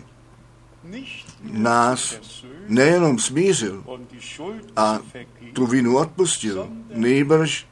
[1.42, 2.20] nás
[2.68, 3.84] nejenom smířil
[4.76, 5.00] a
[5.52, 7.66] tu vinu odpustil, nejbrž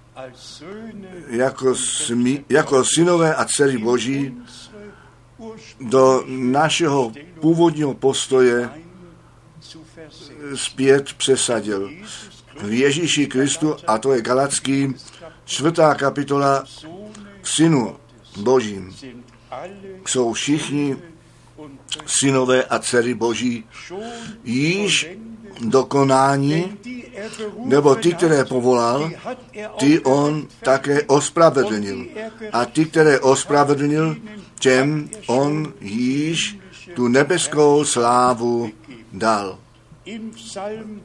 [1.26, 4.36] jako, smí, jako synové a dcery Boží
[5.80, 8.70] do našeho původního postoje
[10.55, 11.90] zpět přesadil.
[12.62, 14.95] V Ježíši Kristu, a to je Galackým,
[15.45, 16.64] čtvrtá kapitola,
[17.42, 17.97] synu
[18.36, 18.95] Božím
[20.07, 20.96] jsou všichni
[22.07, 23.64] synové a dcery Boží
[24.44, 25.11] již
[25.61, 26.78] dokonání,
[27.64, 29.11] nebo ty, které povolal,
[29.78, 32.07] ty on také ospravedlnil.
[32.52, 34.16] A ty, které ospravedlnil,
[34.61, 36.59] těm on již
[36.94, 38.70] tu nebeskou slávu
[39.12, 39.59] dal.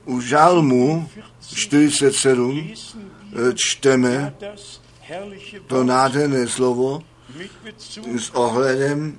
[0.05, 1.09] U žalmu
[1.55, 4.33] 47 lesen wir eh, čteme
[5.67, 7.01] to nádherné slovo
[8.17, 9.17] s ohledem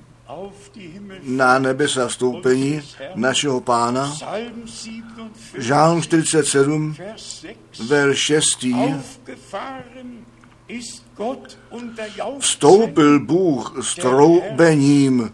[1.23, 2.81] na nebesa vstoupení
[3.15, 4.11] našeho pána.
[4.11, 7.45] Psalm 47, Žálm 47, Vers
[7.77, 7.89] 6.
[7.89, 8.65] ver 6.
[8.73, 10.25] Aufgefahren
[10.67, 15.33] ist Gott unter Jauchzen Vstoupil Bůh s troubením,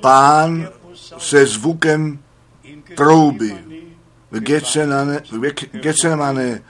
[0.00, 0.68] pán
[1.18, 2.18] se zvukem
[2.96, 3.56] trouby.
[4.30, 6.62] V Getsemane, v Ge- Getsemane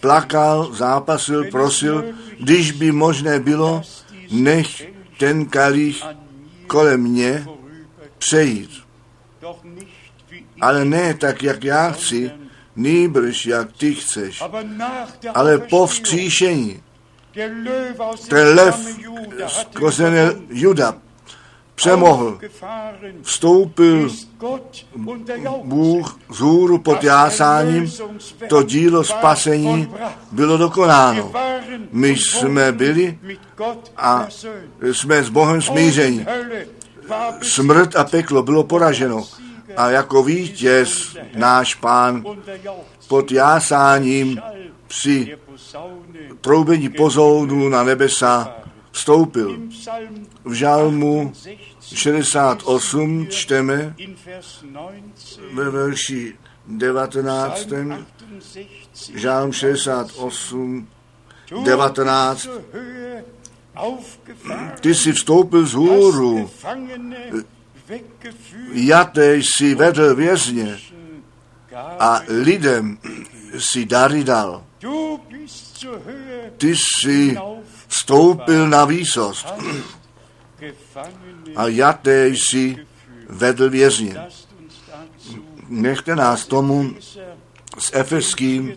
[0.00, 2.04] plakal, zápasil, prosil,
[2.40, 3.82] když by možné bylo,
[4.30, 6.04] nech ten kalich
[6.66, 7.46] kolem mě
[8.18, 8.70] přejít.
[10.60, 12.30] Ale ne tak, jak já chci,
[12.76, 14.42] nýbrž jak ty chceš.
[15.34, 16.82] Ale po vzkříšení,
[18.28, 18.76] ten lev
[19.46, 20.32] z kořene.
[20.48, 21.07] Juda
[21.78, 22.38] přemohl,
[23.22, 24.10] vstoupil.
[25.64, 27.92] Bůh z hůru pod jásáním,
[28.48, 29.94] to dílo spasení
[30.32, 31.32] bylo dokonáno.
[31.92, 33.18] My jsme byli
[33.96, 34.26] a
[34.92, 36.26] jsme s Bohem smíření.
[37.42, 39.24] Smrt a peklo bylo poraženo.
[39.76, 42.24] A jako vítěz náš pán
[43.08, 44.40] pod jásáním
[44.86, 45.38] při
[46.40, 48.54] troubení pozounu na nebesa
[48.92, 49.58] vstoupil.
[50.44, 51.32] V žalmu
[51.80, 53.94] 68 čteme
[55.52, 56.34] ve verši
[56.66, 57.68] 19.
[59.14, 60.88] Žálm 68,
[61.64, 62.48] 19.
[64.80, 66.50] Ty jsi vstoupil z hůru,
[68.72, 70.78] jaté jsi vedl vězně
[71.98, 72.98] a lidem
[73.58, 74.64] si dary dal.
[76.56, 77.36] Ty jsi
[77.88, 79.54] vstoupil na výsost
[81.56, 82.76] a jaté jsi
[83.28, 84.16] vedl vězně.
[85.68, 86.94] Nechte nás tomu
[87.78, 88.76] s Efeským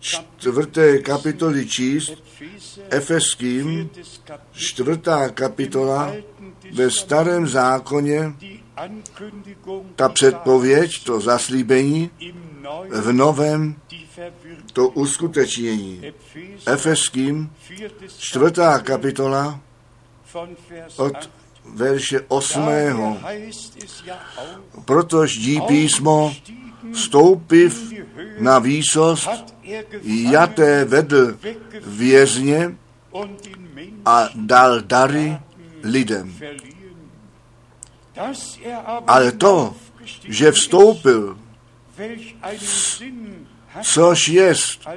[0.00, 2.12] čtvrté kapitoly číst,
[2.90, 3.90] Efeským
[4.52, 6.12] čtvrtá kapitola
[6.72, 8.32] ve starém zákoně,
[9.96, 12.10] ta předpověď, to zaslíbení,
[12.90, 13.76] v novém.
[14.72, 16.02] To uskutečnění.
[16.66, 17.50] Efeským,
[18.18, 19.60] čtvrtá kapitola
[20.96, 21.30] od 8.
[21.74, 22.60] verše 8.
[22.64, 26.34] Daher heißt es ja auch, Protož dí písmo,
[26.92, 27.92] stoupiv
[28.38, 29.54] na výsost,
[30.04, 31.38] jaté vedl
[31.86, 32.76] vězně
[34.04, 35.38] a dal dary
[35.82, 36.34] lidem.
[39.06, 39.74] Ale to,
[40.28, 41.38] že vstoupil,
[43.82, 44.88] což jest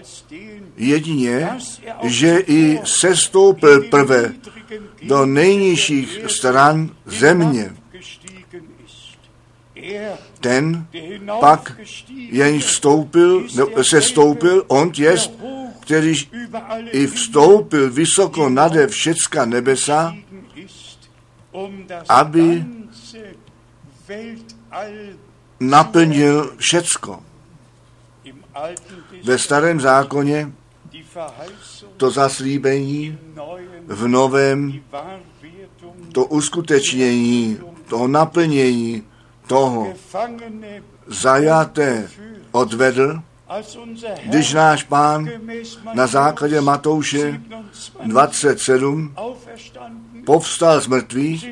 [0.78, 1.50] jedině,
[2.04, 4.34] že i sestoupil prve
[5.04, 7.76] do nejnižších stran země.
[10.40, 10.88] Ten
[11.40, 15.32] pak jenž vstoupil, ne, se stoupil, on jest,
[15.80, 16.14] který
[16.92, 20.16] i vstoupil vysoko nade všecka nebesa,
[22.10, 22.66] aby
[25.60, 27.24] naplnil všecko.
[29.24, 30.52] Ve starém zákoně
[31.98, 33.18] to zaslíbení,
[33.88, 34.82] v novém
[36.12, 37.58] to uskutečnění,
[37.90, 39.04] to naplnění
[39.48, 39.94] toho
[41.08, 42.10] zajaté
[42.52, 43.22] odvedl,
[44.26, 45.30] když náš pán
[45.94, 47.42] na základě Matouše
[48.06, 51.50] 27 27 auferstanden povstal z mrtvých,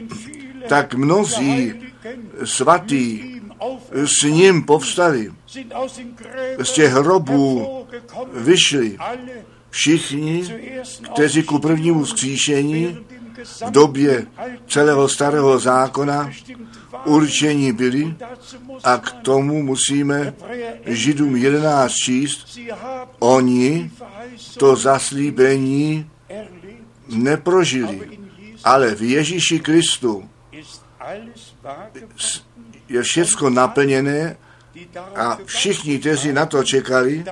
[0.70, 1.74] tak mnozí
[2.44, 3.42] svatí
[3.92, 5.32] s ním povstali,
[6.60, 7.68] z těch hrobů
[8.34, 8.98] vyšli
[9.70, 10.44] všichni,
[11.14, 12.98] kteří ku prvnímu vzkříšení
[13.68, 14.28] v době
[14.68, 16.32] celého starého zákona
[17.06, 18.16] určení byli
[18.84, 20.34] a k tomu musíme
[20.86, 22.60] Židům 11 číst,
[23.20, 23.92] oni
[24.58, 26.10] to zaslíbení
[27.08, 28.20] neprožili,
[28.64, 30.30] ale v Ježíši Kristu
[32.90, 34.38] je všecko naplněné
[35.16, 37.26] a všichni, kteří na to čekali,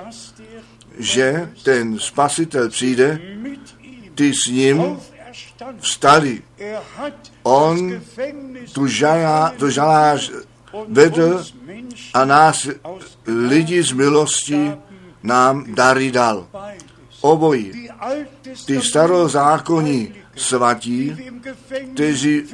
[0.98, 3.20] že ten spasitel přijde,
[4.14, 4.98] ty s ním
[5.80, 6.42] vstali.
[7.42, 8.00] On
[8.72, 10.30] Tu, žalá, tu žalář
[10.72, 11.44] und vedl
[12.14, 12.68] a nás
[13.26, 14.72] lidi z milosti
[15.22, 16.46] nám dary dal.
[17.20, 17.88] Obojí.
[18.66, 21.16] Ty starozákonní svatí,
[21.94, 22.44] kteří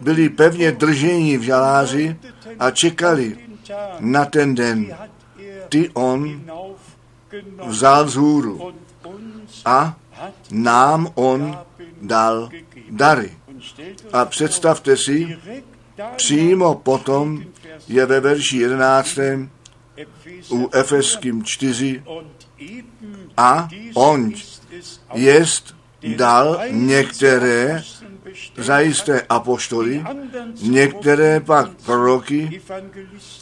[0.00, 2.16] byli pevně drženi v žaláři
[2.58, 3.47] a čekali
[4.00, 4.96] na ten den.
[5.68, 6.42] Ty on
[7.66, 8.72] vzal vzhůru
[9.64, 9.96] a
[10.50, 11.58] nám on
[12.02, 12.48] dal
[12.90, 13.32] dary.
[14.12, 15.38] A představte si,
[16.16, 17.44] přímo potom
[17.88, 19.18] je ve verši 11.
[20.50, 22.02] u Efeským 4
[23.36, 24.32] a on
[25.14, 25.74] jest
[26.16, 27.82] dal některé
[28.56, 30.04] zajisté apoštoly,
[30.62, 32.60] některé pak proroky,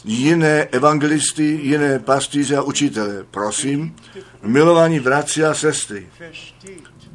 [0.05, 3.25] jiné evangelisty, jiné pastýře a učitele.
[3.31, 3.95] Prosím,
[4.43, 6.07] milovaní bratři a sestry,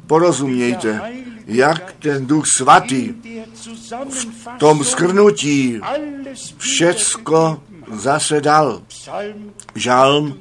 [0.07, 1.01] porozumějte,
[1.47, 3.13] jak ten duch svatý
[4.09, 5.81] v tom skrnutí
[6.57, 7.63] všecko
[7.93, 8.81] zase dal.
[9.75, 10.37] Žálm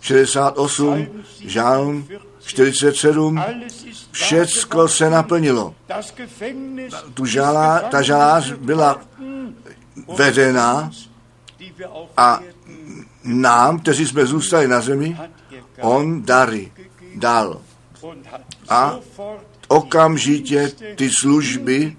[0.00, 1.06] 68,
[1.44, 2.08] žálm
[2.48, 3.42] 47,
[4.12, 5.74] všecko se naplnilo.
[7.14, 9.00] Tu žalá, ta žalář byla
[10.16, 10.90] vedena
[12.16, 12.40] a
[13.24, 15.18] nám, kteří jsme zůstali na zemi,
[15.80, 16.72] on dary
[17.14, 17.60] dal.
[18.68, 18.96] A
[19.68, 21.96] okamžitě ty služby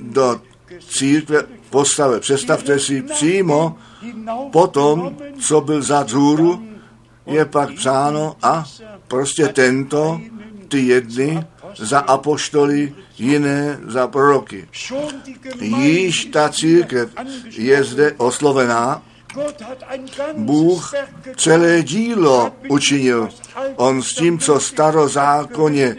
[0.00, 0.40] do
[0.88, 2.20] církve postavil.
[2.20, 3.76] Představte si přímo
[4.52, 6.66] potom, co byl za vzhůru,
[7.26, 8.64] je pak psáno a
[9.08, 10.20] prostě tento,
[10.68, 11.46] ty jedny
[11.78, 14.68] za apoštoly, jiné za proroky.
[15.60, 17.10] Již ta církev
[17.50, 19.02] je zde oslovená,
[20.36, 20.92] Bůh
[21.36, 23.28] celé dílo učinil.
[23.76, 25.96] On s tím, co starozákonně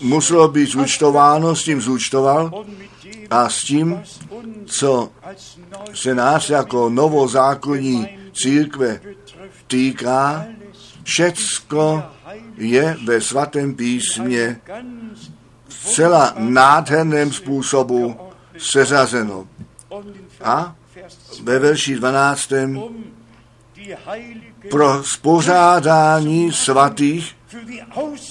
[0.00, 2.64] muselo být zúčtováno, s tím zúčtoval
[3.30, 4.02] a s tím,
[4.66, 5.10] co
[5.94, 9.00] se nás jako novozákonní církve
[9.66, 10.46] týká,
[11.02, 12.02] všecko
[12.56, 14.60] je ve svatém písmě
[15.68, 18.16] zcela nádherném způsobu
[18.58, 19.48] seřazeno.
[20.44, 20.76] A
[21.42, 22.52] ve verši 12.
[24.70, 27.36] pro spořádání svatých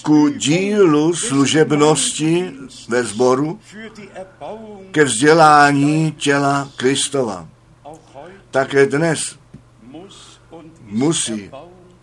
[0.02, 2.52] ku dílu služebnosti
[2.89, 3.60] ve sboru
[4.91, 7.48] ke vzdělání těla Kristova.
[8.52, 9.38] Také dnes
[10.82, 11.50] musí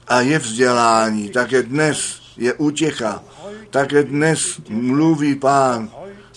[0.08, 3.22] a je vzdělání, také dnes je útěcha,
[3.70, 5.90] také dnes mluví pán,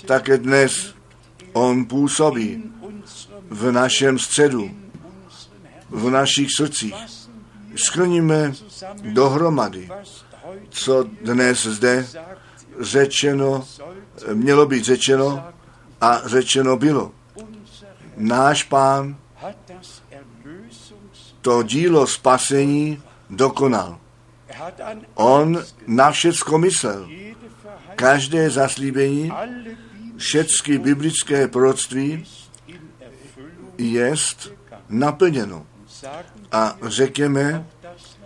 [0.05, 0.93] také dnes
[1.53, 2.63] on působí
[3.49, 4.72] v našem středu,
[5.89, 6.95] v našich srdcích.
[7.76, 8.53] Schrníme
[9.01, 9.89] dohromady,
[10.70, 12.07] co dnes zde
[12.80, 13.68] řečeno,
[14.34, 15.45] mělo být řečeno
[16.01, 17.11] a řečeno bylo.
[18.18, 19.15] Náš pán
[21.41, 23.99] to dílo spasení dokonal.
[25.15, 27.09] On na všecko myslel.
[27.95, 29.32] Každé zaslíbení,
[30.17, 32.25] všechny biblické proroctví
[33.78, 34.51] jest
[34.89, 35.65] naplněno.
[36.51, 37.67] A řekněme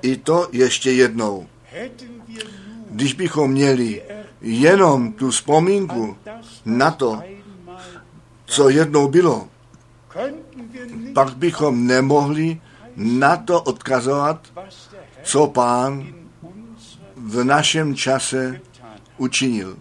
[0.02, 1.47] i to ještě jednou.
[2.89, 4.02] Když bychom měli
[4.41, 6.18] jenom tu vzpomínku
[6.66, 7.22] na to,
[8.45, 9.47] co jednou bylo,
[11.14, 12.62] pak bychom nemohli
[12.95, 14.47] na to odkazovat,
[15.24, 16.13] co pán
[17.15, 18.61] v našem čase
[19.17, 19.78] učinil.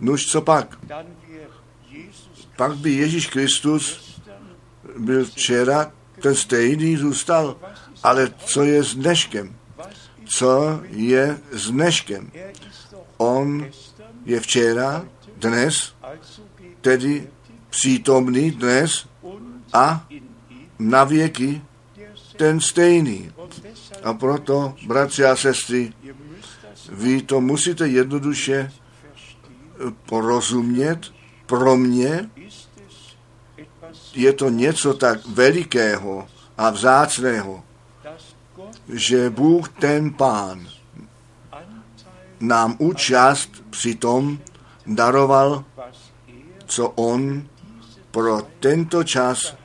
[0.00, 0.78] Nuž co pak?
[2.56, 4.16] Pak by Ježíš Kristus
[4.98, 5.92] byl včera,
[6.22, 7.56] ten stejný zůstal,
[8.02, 9.56] ale co je s dneškem?
[10.24, 12.30] Co je s dneškem?
[13.16, 13.66] On
[14.24, 15.04] je včera,
[15.36, 15.94] dnes,
[16.80, 17.28] tedy
[17.70, 19.06] přítomný dnes
[19.72, 20.06] a
[20.78, 21.62] na věky
[22.36, 23.32] ten stejný.
[24.02, 25.92] A proto, bratři a sestry,
[26.88, 28.72] vy to musíte jednoduše
[30.06, 31.00] porozumět.
[31.46, 32.30] Pro mě
[34.14, 36.28] je to něco tak velikého
[36.58, 37.64] a vzácného,
[38.88, 40.68] že Bůh ten Pán
[42.40, 44.38] nám účast přitom
[44.86, 45.64] daroval,
[46.66, 47.48] co On
[48.10, 49.56] pro tento čas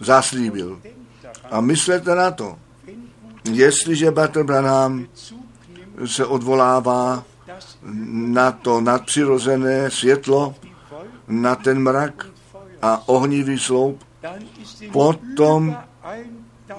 [0.00, 0.80] zaslíbil.
[1.50, 2.58] A myslete na to,
[3.52, 5.06] jestliže Bater Branham
[6.06, 7.24] se odvolává
[8.12, 10.54] na to nadpřirozené světlo,
[11.28, 12.26] na ten mrak
[12.82, 14.04] a ohnivý sloup,
[14.92, 15.76] potom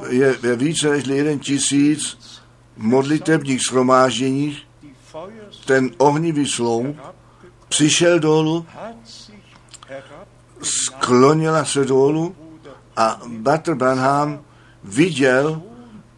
[0.09, 2.17] je ve více než jeden tisíc
[2.77, 4.67] modlitebních shromážděních
[5.65, 6.97] ten ohnivý sloup
[7.69, 8.65] přišel dolů,
[10.61, 12.35] sklonila se dolů
[12.97, 14.39] a Bater Branham
[14.83, 15.61] viděl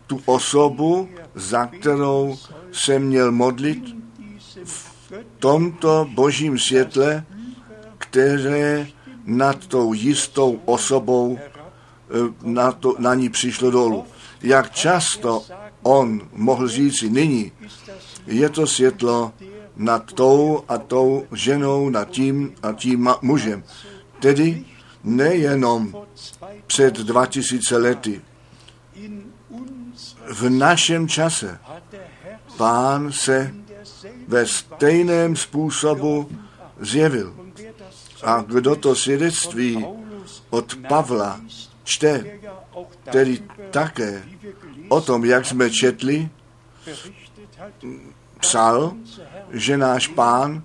[0.09, 2.37] tu osobu, za kterou
[2.71, 3.95] se měl modlit
[4.63, 4.91] v
[5.39, 7.23] tomto božím světle,
[7.97, 8.87] které
[9.25, 14.05] nad tou jistou osobou eh, na, to, na ní přišlo dolů.
[14.41, 15.45] Jak často
[15.83, 17.51] on mohl říci nyní,
[18.27, 19.33] je to světlo
[19.75, 23.63] nad tou a tou ženou, nad tím a tím mužem.
[24.19, 24.65] Tedy
[25.03, 25.95] nejenom
[26.67, 28.21] před 2000 lety.
[30.29, 31.59] V našem čase
[32.57, 33.53] pán se
[34.27, 36.29] ve stejném způsobu
[36.79, 37.35] zjevil.
[38.23, 39.85] A kdo to svědectví
[40.49, 41.41] od Pavla
[41.83, 42.39] čte,
[43.11, 44.23] tedy také
[44.89, 46.29] o tom, jak jsme četli,
[48.39, 48.93] psal,
[49.51, 50.63] že náš pán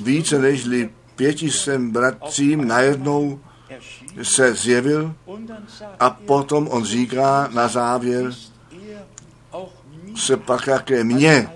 [0.00, 0.68] více než
[1.16, 3.40] pětistem bratřím najednou
[4.22, 5.14] se zjevil
[6.00, 8.32] a potom on říká na závěr,
[10.16, 11.48] se pak také mě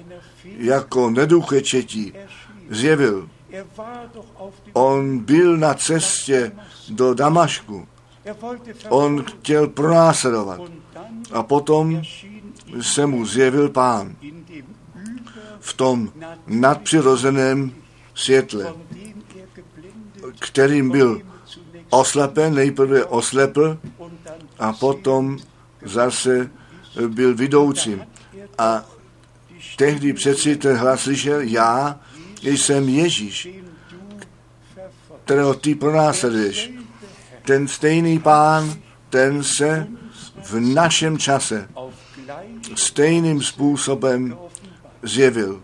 [0.42, 2.12] jako neduchečetí
[2.70, 3.28] zjevil.
[4.72, 6.52] On byl na cestě
[6.88, 7.88] do Damašku.
[8.88, 10.60] On chtěl pronásledovat.
[11.32, 12.02] A potom
[12.80, 14.16] se mu zjevil pán
[15.60, 16.12] v tom
[16.46, 17.74] nadpřirozeném
[18.14, 18.74] světle,
[20.38, 21.22] kterým byl
[21.90, 23.78] oslepen, nejprve oslepl
[24.58, 25.38] a potom
[25.84, 26.50] zase
[27.08, 28.02] byl vidoucím.
[28.58, 28.84] A
[29.76, 32.00] tehdy přeci ten hlas slyšel, já
[32.42, 33.48] jsem Ježíš,
[35.24, 36.70] kterého ty pronásleduješ.
[37.44, 38.74] Ten stejný pán,
[39.10, 39.86] ten se
[40.44, 41.68] v našem čase
[42.74, 44.38] stejným způsobem
[45.02, 45.62] zjevil.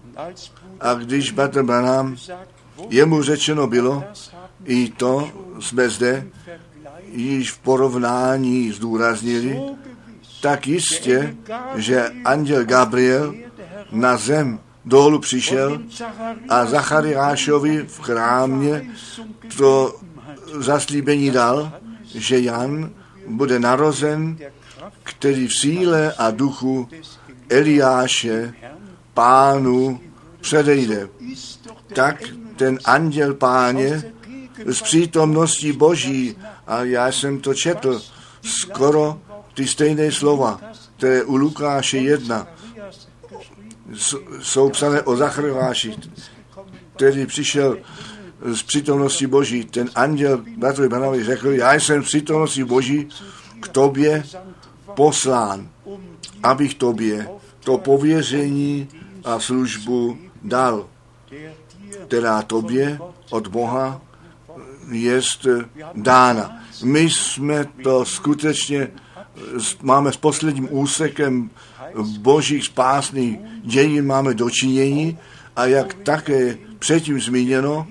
[0.81, 2.17] A když Bater Branham,
[2.89, 4.05] jemu řečeno bylo,
[4.65, 6.27] i to jsme zde
[7.13, 9.61] již v porovnání zdůraznili,
[10.43, 11.37] tak jistě,
[11.75, 13.35] že anděl Gabriel
[13.93, 15.83] na zem dolů přišel
[16.49, 18.91] a Zachariášovi v chrámě
[19.57, 19.97] to
[20.59, 21.73] zaslíbení dal,
[22.15, 22.91] že Jan
[23.27, 24.37] bude narozen,
[25.03, 26.89] který v síle a duchu
[27.49, 28.55] Eliáše
[29.15, 30.01] pánu
[30.41, 31.09] předejde.
[31.95, 32.23] Tak
[32.57, 34.13] ten anděl páně
[34.67, 36.37] z přítomností Boží,
[36.67, 38.03] a já jsem to četl,
[38.43, 39.21] skoro
[39.55, 40.61] ty stejné slova,
[40.97, 42.47] které u Lukáše 1
[44.43, 45.95] jsou psané o Zachariáši,
[46.97, 47.79] který přišel
[48.45, 49.65] z přítomnosti Boží.
[49.65, 53.09] Ten anděl bratrovi Banovi řekl, já jsem z přítomnosti Boží
[53.61, 54.25] k tobě
[54.95, 55.69] poslán,
[56.43, 57.29] abych tobě
[57.65, 58.89] to pověření
[59.25, 60.87] a službu dal,
[62.07, 62.99] která tobě
[63.31, 64.01] od Boha
[64.91, 65.47] jest
[65.95, 66.63] dána.
[66.85, 68.89] My jsme to skutečně,
[69.83, 71.51] máme s posledním úsekem
[72.19, 75.19] božích spásných dějin máme dočinění
[75.57, 77.87] a jak také předtím zmíněno,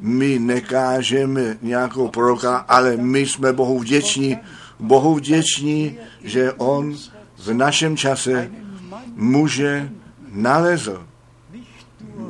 [0.00, 4.36] my nekážeme nějakou proroka, ale my jsme Bohu vděční,
[4.80, 6.96] Bohu vděční, že On
[7.38, 8.50] v našem čase
[9.14, 9.90] muže
[10.32, 11.06] nalezl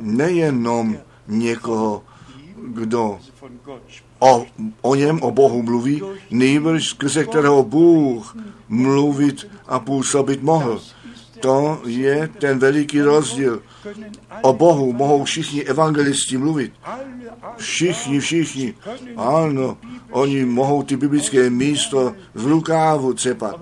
[0.01, 0.97] nejenom
[1.27, 2.03] někoho,
[2.67, 3.19] kdo.
[4.19, 4.45] O,
[4.81, 6.01] o něm, o Bohu mluví,
[6.31, 8.37] nejbrž skrze kterého Bůh
[8.69, 10.81] mluvit a působit mohl.
[11.39, 13.61] To je ten veliký rozdíl.
[14.41, 16.73] O Bohu mohou všichni evangelisti mluvit.
[17.57, 18.73] Všichni, všichni.
[19.17, 19.77] Ano,
[20.11, 23.59] oni mohou ty biblické místo z Lukávu cepat.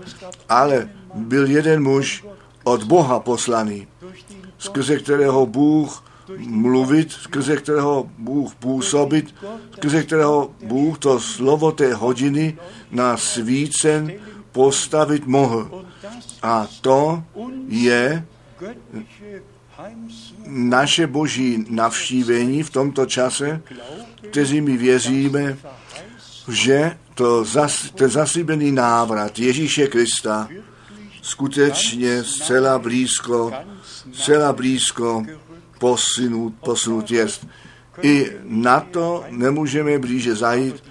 [0.49, 2.25] Ale byl jeden muž
[2.63, 3.87] od Boha poslaný,
[4.57, 6.03] skrze kterého Bůh
[6.37, 9.35] mluvit, skrze kterého Bůh působit,
[9.73, 12.57] skrze kterého Bůh to slovo té hodiny
[12.91, 14.11] na svícen
[14.51, 15.85] postavit mohl.
[16.41, 17.23] A to
[17.67, 18.25] je
[20.47, 23.61] naše boží navštívení v tomto čase,
[24.29, 25.57] kteří my věříme,
[26.51, 30.49] že to zas, ten zaslíbený návrat Ježíše Krista
[31.21, 33.51] skutečně zcela blízko,
[34.11, 35.25] zcela blízko
[35.79, 37.47] posunut, posunut jest.
[38.01, 40.83] I na to nemůžeme blíže zajít,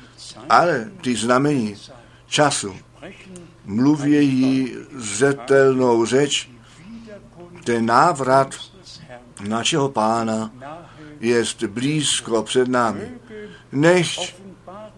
[0.51, 1.75] ale ty znamení
[2.27, 2.75] času
[3.65, 6.51] mluvějí zetelnou řeč,
[7.65, 8.55] ten návrat
[9.49, 10.51] našeho pána
[11.21, 13.11] je blízko před námi.
[13.73, 14.35] Nechť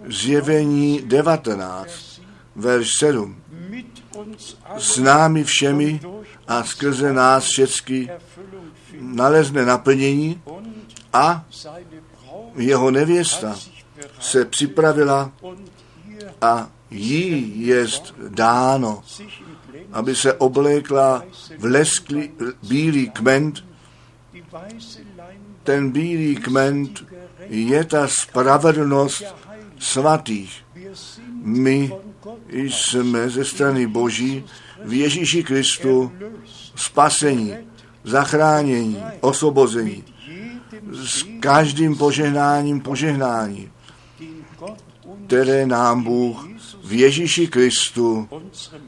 [0.08, 2.20] zjevení 19,
[2.56, 3.36] verš 7,
[3.68, 6.00] mit uns s námi všemi
[6.48, 8.10] a skrze nás všecky
[9.00, 10.42] nalezne naplnění
[11.12, 11.44] a
[12.56, 13.56] jeho nevěsta
[14.20, 15.32] se připravila
[16.40, 19.02] a jí jest dáno,
[19.92, 21.24] aby se oblékla
[21.58, 22.30] v lesklý
[22.62, 23.64] bílý kment.
[25.62, 27.04] Ten bílý kment
[27.48, 29.24] je ta spravedlnost
[29.78, 30.64] svatých.
[31.42, 31.92] My
[32.52, 34.44] jsme ze strany Boží
[34.84, 36.12] v Ježíši Kristu
[36.74, 37.54] spasení,
[38.06, 40.04] zachránění, osvobození.
[40.92, 43.70] S každým požehnáním požehnání,
[45.26, 46.48] které nám Bůh
[46.84, 48.28] v Ježíši Kristu,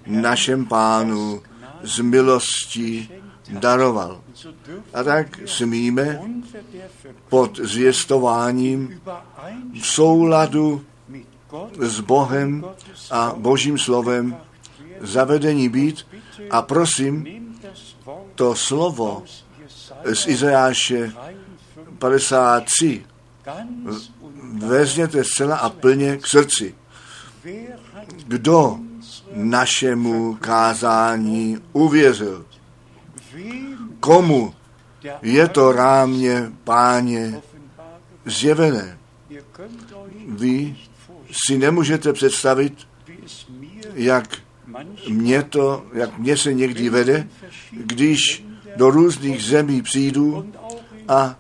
[0.06, 1.42] našem pánu,
[1.82, 3.10] z milostí
[3.50, 4.20] daroval.
[4.94, 6.20] A tak smíme
[7.28, 9.00] pod zvěstováním
[9.80, 10.84] v souladu
[11.78, 12.64] s Bohem
[13.10, 14.36] a Božím slovem
[15.00, 16.06] zavedení být
[16.50, 17.26] a prosím
[18.38, 19.22] to slovo
[20.14, 21.12] z Izajáše
[21.98, 23.04] 53
[23.44, 26.74] ganz und vezměte zcela a plně k srdci.
[28.26, 28.78] Kdo
[29.34, 32.46] našemu kázání uvěřil?
[34.00, 34.54] Komu
[35.22, 37.42] je to rámě, páně,
[38.24, 38.98] zjevené?
[40.28, 40.76] Vy
[41.46, 42.88] si nemůžete představit,
[43.94, 44.47] jak
[45.08, 47.28] mě to, jak mě se někdy vede,
[47.72, 48.44] když
[48.76, 50.52] do různých zemí přijdu
[51.08, 51.38] a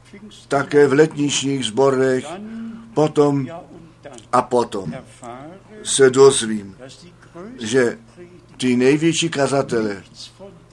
[0.48, 2.58] také v letničních zborech, dann,
[2.94, 3.46] potom
[4.32, 4.94] a potom
[5.82, 6.76] se dozvím,
[7.60, 7.98] že
[8.56, 10.02] ty největší kazatele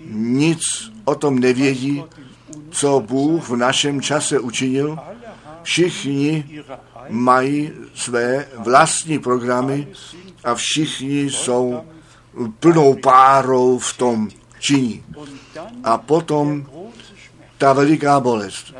[0.09, 0.61] nic
[1.05, 2.03] o tom nevědí,
[2.69, 4.97] co Bůh v našem čase učinil.
[5.63, 6.61] Všichni
[7.09, 9.87] mají své vlastní programy
[10.43, 11.81] a všichni jsou
[12.59, 14.29] plnou párou v tom
[14.59, 15.03] činí.
[15.83, 16.65] A potom
[17.57, 18.73] ta veliká bolest,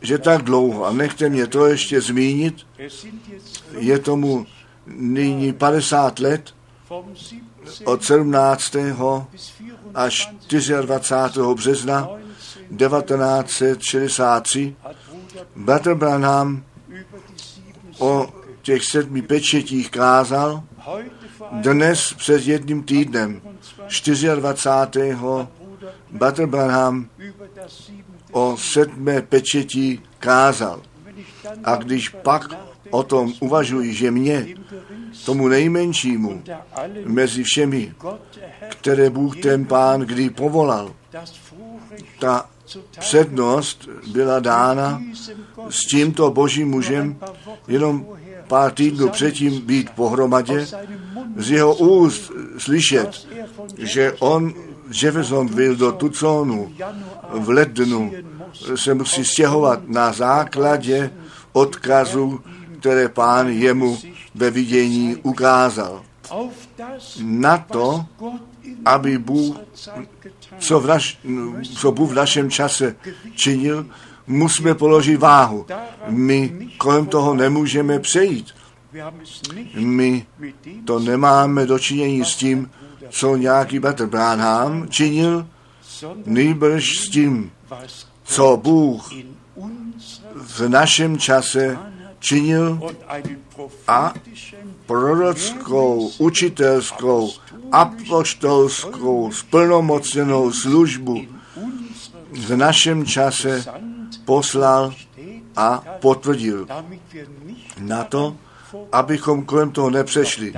[0.00, 2.66] že tak dlouho, a nechte mě to ještě zmínit,
[3.78, 4.46] je tomu
[4.86, 6.54] nyní 50 let
[6.88, 7.82] vom 17.
[7.84, 8.76] od 17.
[9.32, 9.52] bis
[9.94, 10.72] až 24.
[10.86, 11.46] 24.
[11.54, 12.08] března
[12.78, 16.64] 1963 hat Bruder Bratr Branham
[17.98, 18.26] o
[18.62, 20.62] těch sedmi pečetích kázal.
[21.52, 23.40] Dnes před jedním týdnem,
[24.34, 25.14] 24.
[25.14, 28.24] Bruder Bratr Branham über das siebente.
[28.32, 30.82] o sedmé pečetí kázal.
[31.64, 32.50] A když pak
[32.90, 34.46] o tom uvažuji, že mě,
[35.24, 36.42] tomu nejmenšímu,
[37.04, 37.94] mezi všemi,
[38.68, 40.94] které Bůh ten pán kdy povolal,
[42.18, 42.50] ta
[42.98, 45.02] přednost byla dána
[45.68, 47.18] s tímto božím mužem
[47.68, 48.06] jenom
[48.48, 50.66] pár týdnů předtím být pohromadě,
[51.36, 53.28] z jeho úst slyšet,
[53.78, 54.54] že on
[55.02, 56.72] Jeffersonville do Tucsonu
[57.32, 58.12] v lednu
[58.74, 61.10] se musí stěhovat na základě
[61.52, 62.40] odkazu,
[62.80, 63.98] které pán jemu
[64.34, 66.02] ve vidění ukázal.
[67.22, 68.04] Na to,
[68.84, 69.56] aby Bůh,
[70.58, 71.18] co, v naš,
[71.76, 72.96] co Bůh v našem čase
[73.34, 73.86] činil,
[74.26, 75.66] musíme položit váhu.
[76.06, 78.46] My kolem toho nemůžeme přejít.
[79.76, 80.26] My
[80.84, 82.70] to nemáme dočinění s tím,
[83.10, 85.46] co nějaký Petr Branham činil,
[86.26, 87.52] nejbrž s tím,
[88.24, 89.10] co Bůh
[90.34, 91.78] v našem čase
[92.18, 92.80] činil
[93.88, 94.14] a
[94.86, 97.30] prorockou, učitelskou,
[97.72, 101.26] apoštolskou, splnomocněnou službu
[102.32, 103.64] v našem čase
[104.24, 104.94] poslal
[105.56, 106.66] a potvrdil.
[107.78, 108.36] Na to,
[108.92, 110.54] abychom kolem toho nepřešli.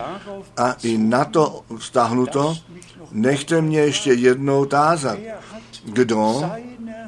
[0.57, 2.57] A i na to vztahnuto,
[3.13, 5.19] nechte mě ještě jednou tázat,
[5.85, 6.51] kdo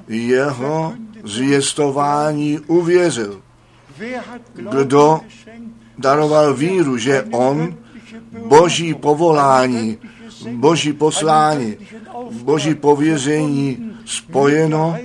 [0.09, 0.93] jeho
[1.25, 3.43] zvěstování uvěřil.
[4.53, 5.21] Kdo
[5.99, 7.75] daroval víru, že on
[8.47, 9.99] boží povolání,
[10.51, 11.77] boží poslání,
[12.43, 14.97] boží pověření spojeno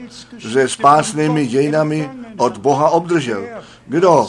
[0.52, 3.44] se spásnými dějinami od Boha obdržel.
[3.88, 4.28] Kdo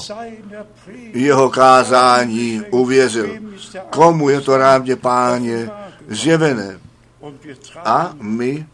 [1.12, 3.36] jeho kázání uvěřil?
[3.90, 5.70] Komu je to rávně páně
[6.08, 6.80] zjevené?
[7.84, 8.66] A my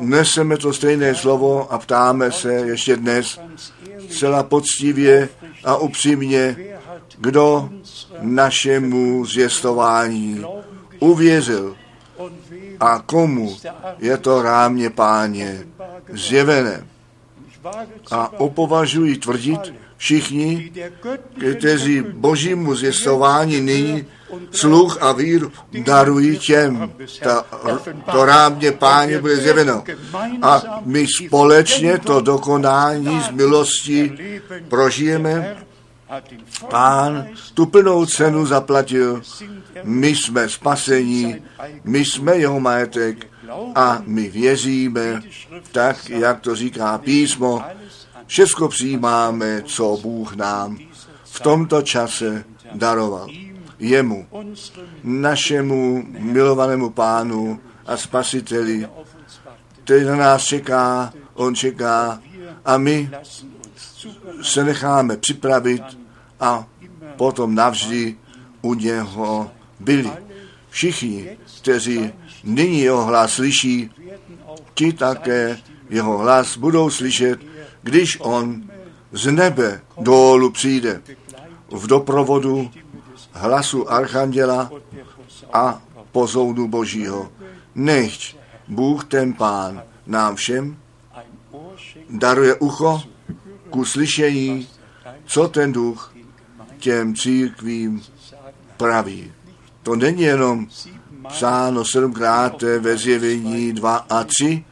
[0.00, 3.40] neseme to stejné slovo a ptáme se ještě dnes
[4.08, 5.28] celá poctivě
[5.64, 6.56] a upřímně,
[7.18, 7.70] kdo
[8.20, 10.44] našemu zvěstování
[10.98, 11.76] uvěřil
[12.80, 13.56] a komu
[13.98, 15.66] je to rámě páně
[16.12, 16.86] zjevené.
[18.10, 20.72] A opovažují tvrdit všichni,
[21.58, 24.06] kteří božímu zvěstování nyní
[24.50, 25.52] sluch a víru
[25.84, 26.92] darují těm.
[27.22, 27.44] Ta,
[28.12, 29.84] to rámě páně bude zjeveno.
[30.42, 34.12] A my společně to dokonání z milosti
[34.68, 35.56] prožijeme.
[36.70, 39.22] Pán tu plnou cenu zaplatil.
[39.82, 41.36] My jsme spasení,
[41.84, 43.26] my jsme jeho majetek
[43.74, 45.22] a my věříme,
[45.72, 47.62] tak jak to říká písmo,
[48.32, 50.78] všechno přijímáme, co Bůh nám
[51.24, 53.28] v tomto čase daroval.
[53.78, 54.26] Jemu,
[55.04, 58.88] našemu milovanému pánu a spasiteli,
[59.84, 62.20] který na nás čeká, on čeká
[62.64, 63.10] a my
[64.42, 65.82] se necháme připravit
[66.40, 66.66] a
[67.16, 68.16] potom navždy
[68.62, 70.10] u něho byli.
[70.70, 72.12] Všichni, kteří
[72.44, 73.90] nyní jeho hlas slyší,
[74.74, 75.58] ti také
[75.90, 77.51] jeho hlas budou slyšet,
[77.82, 78.62] když on
[79.12, 81.02] z nebe dolů přijde
[81.70, 82.70] v doprovodu
[83.32, 84.70] hlasu archanděla
[85.52, 87.32] a pozoudu Božího.
[87.74, 88.36] Nechť
[88.68, 90.76] Bůh ten Pán nám všem
[92.10, 93.02] daruje ucho
[93.70, 94.68] ku slyšení,
[95.26, 96.14] co ten duch
[96.78, 98.02] těm církvím
[98.76, 99.32] praví.
[99.82, 100.66] To není jenom
[101.28, 104.64] psáno sedmkrát ve zjevení 2 a 3,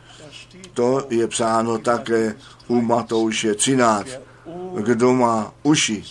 [0.74, 2.34] to je psáno také
[2.68, 4.08] u Matouše 13.
[4.80, 6.04] Kdo má uši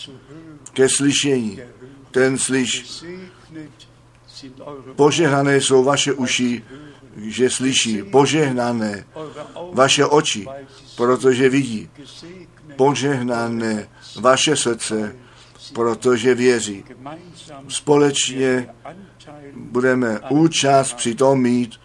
[0.72, 1.60] ke slyšení,
[2.10, 3.02] ten slyš.
[4.96, 6.64] Požehnané jsou vaše uši,
[7.16, 8.02] že slyší.
[8.02, 9.04] Požehnané
[9.72, 10.46] vaše oči,
[10.96, 11.90] protože vidí.
[12.76, 13.88] Požehnané
[14.20, 15.16] vaše srdce,
[15.72, 16.84] protože věří.
[17.68, 18.68] Společně
[19.56, 21.80] budeme účast při tom mít,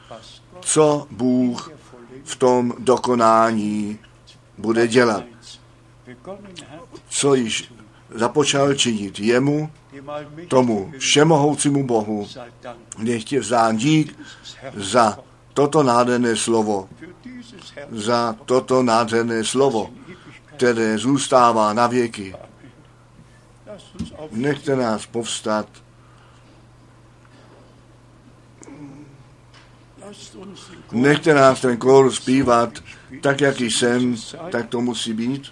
[0.60, 1.75] co Bůh
[2.26, 4.00] v tom dokonání
[4.58, 5.24] bude dělat.
[7.10, 7.72] Co již
[8.16, 9.70] započal činit jemu,
[10.48, 12.28] tomu všemohoucímu Bohu,
[12.98, 14.20] nech je vzán dík
[14.76, 15.20] za
[15.54, 16.90] toto nádherné slovo,
[17.92, 19.90] za toto nádherné slovo,
[20.46, 22.36] které zůstává na věky.
[24.32, 25.85] Nechte nás povstat.
[30.92, 32.84] Nechte nás ten kor zpívat,
[33.22, 34.16] tak jak jsem,
[34.52, 35.52] tak to musí být.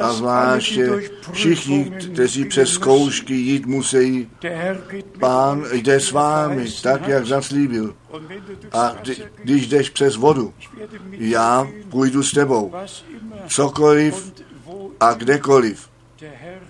[0.00, 0.90] A zvláště
[1.32, 4.30] všichni, kteří přes zkoušky jít musí,
[5.20, 7.94] pán jde s vámi, tak jak zaslíbil.
[8.72, 8.96] A
[9.42, 10.54] když jdeš přes vodu,
[11.10, 12.72] já půjdu s tebou.
[13.48, 14.32] Cokoliv
[15.00, 15.88] a kdekoliv.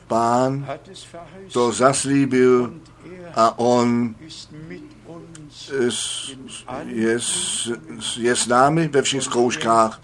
[0.06, 0.66] Pán
[1.52, 2.74] to zaslíbil
[3.34, 4.14] a on
[6.86, 7.18] je,
[8.16, 10.00] je s námi ve všech zkouškách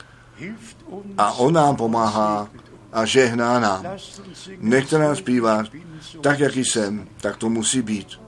[1.19, 2.49] a on nám pomáhá
[2.93, 3.87] a žehná nám.
[4.59, 5.67] Nechte nás zpívat,
[6.21, 8.21] tak jak jsem, tak to musí být.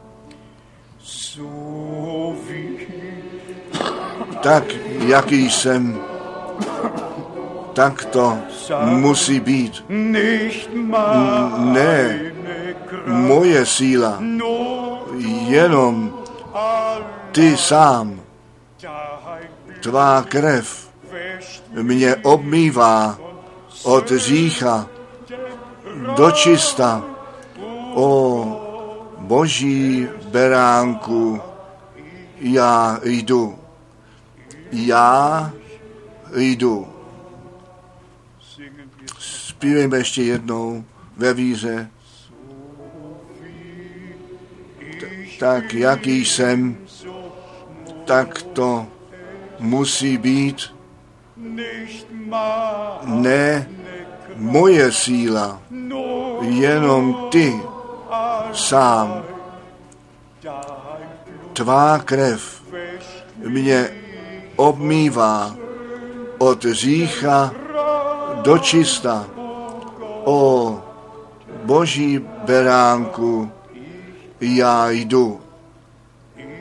[4.43, 4.65] Tak,
[5.07, 6.01] jaký jsem,
[7.73, 8.39] tak to
[8.85, 9.85] musí být.
[11.59, 12.33] Ne,
[13.07, 14.23] moje síla,
[15.47, 16.23] jenom
[17.33, 18.21] ty sám,
[19.81, 20.91] tvá krev
[21.83, 23.19] mě obmývá
[23.83, 24.87] od řícha
[26.17, 27.05] do čista.
[27.95, 28.47] O
[29.19, 31.41] boží beránku,
[32.41, 33.59] já jdu.
[34.73, 35.53] Já
[36.37, 36.89] jdu.
[39.19, 40.85] Zpívejme ještě jednou
[41.17, 41.91] ve víře.
[45.39, 46.77] Tak jaký jsem,
[48.05, 48.87] tak to
[49.59, 50.75] musí být
[53.05, 53.69] ne
[54.37, 55.63] moje síla,
[56.41, 57.61] jenom ty
[58.53, 59.23] sám.
[61.53, 62.63] Tvá krev
[63.49, 63.91] mě
[64.57, 65.57] obmývá
[66.39, 67.53] od řícha
[68.43, 69.27] do čista.
[70.25, 70.81] O
[71.65, 73.51] boží beránku,
[74.41, 75.41] já jdu.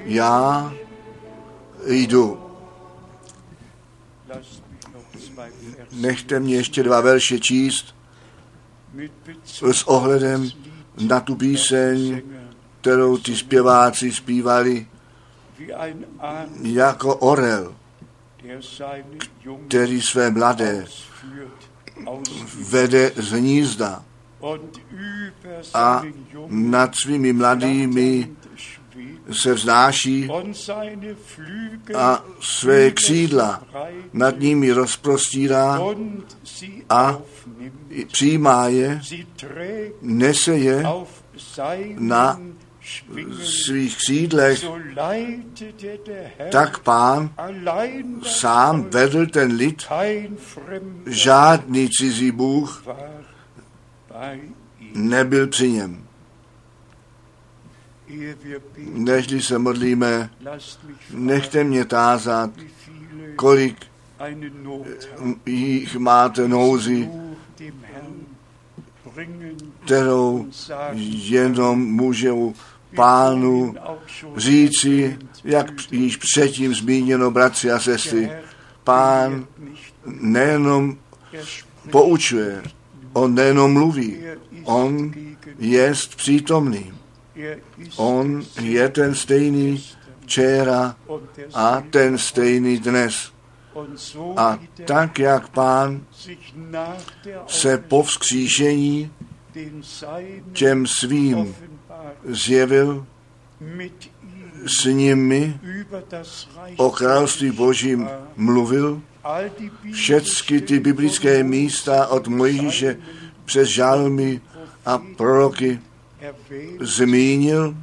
[0.06, 0.72] Já
[1.86, 2.40] jdu.
[5.92, 7.96] Nechte mě ještě dva verše číst
[9.46, 10.50] s ohledem
[11.08, 12.22] na tu píseň,
[12.82, 14.88] kterou ty zpěváci zpívali
[16.62, 17.76] jako orel,
[19.68, 20.86] který své mladé
[22.70, 24.04] vede z hnízda
[25.74, 26.04] a
[26.48, 28.30] nad svými mladými
[29.32, 30.30] se vznáší
[31.96, 33.64] a své křídla
[34.14, 35.80] nad nimi rozprostírá,
[36.90, 37.20] a
[38.12, 39.02] přijímá je,
[40.02, 40.84] nese je
[41.98, 42.42] na
[43.44, 44.66] svých křídlech,
[46.52, 47.30] tak pán
[48.24, 49.84] sám vedl ten lid,
[51.06, 52.84] žádný cizí bůh
[54.96, 56.11] nebyl při něm.
[58.18, 60.30] Beten, Nežli se modlíme,
[61.14, 62.52] nechte mě tázat,
[63.36, 63.76] kolik
[64.20, 64.96] haben.
[65.46, 67.10] jich máte nouzi,
[69.86, 70.48] kterou
[71.14, 72.54] jenom můžou
[72.96, 73.76] pánu
[74.36, 78.32] říci, jak již předtím zmíněno, bratři a sestry,
[78.84, 79.48] pán
[80.06, 80.98] nejenom
[81.92, 82.64] poučuje,
[83.14, 84.18] on nejenom mluví,
[84.64, 85.14] on
[85.60, 87.01] je přítomný.
[87.96, 89.84] On je ten stejný
[90.22, 90.96] včera
[91.54, 93.32] a ten stejný dnes.
[94.38, 96.06] A tak, jak pán
[97.48, 99.12] se po vzkříšení
[100.54, 101.56] těm svým
[102.24, 103.06] zjevil
[104.66, 105.60] s nimi
[106.78, 109.02] o království božím mluvil,
[109.94, 112.98] všechny ty biblické místa od Mojžíše
[113.46, 114.42] přes žalmy
[114.86, 115.80] a proroky
[116.80, 117.76] zmínil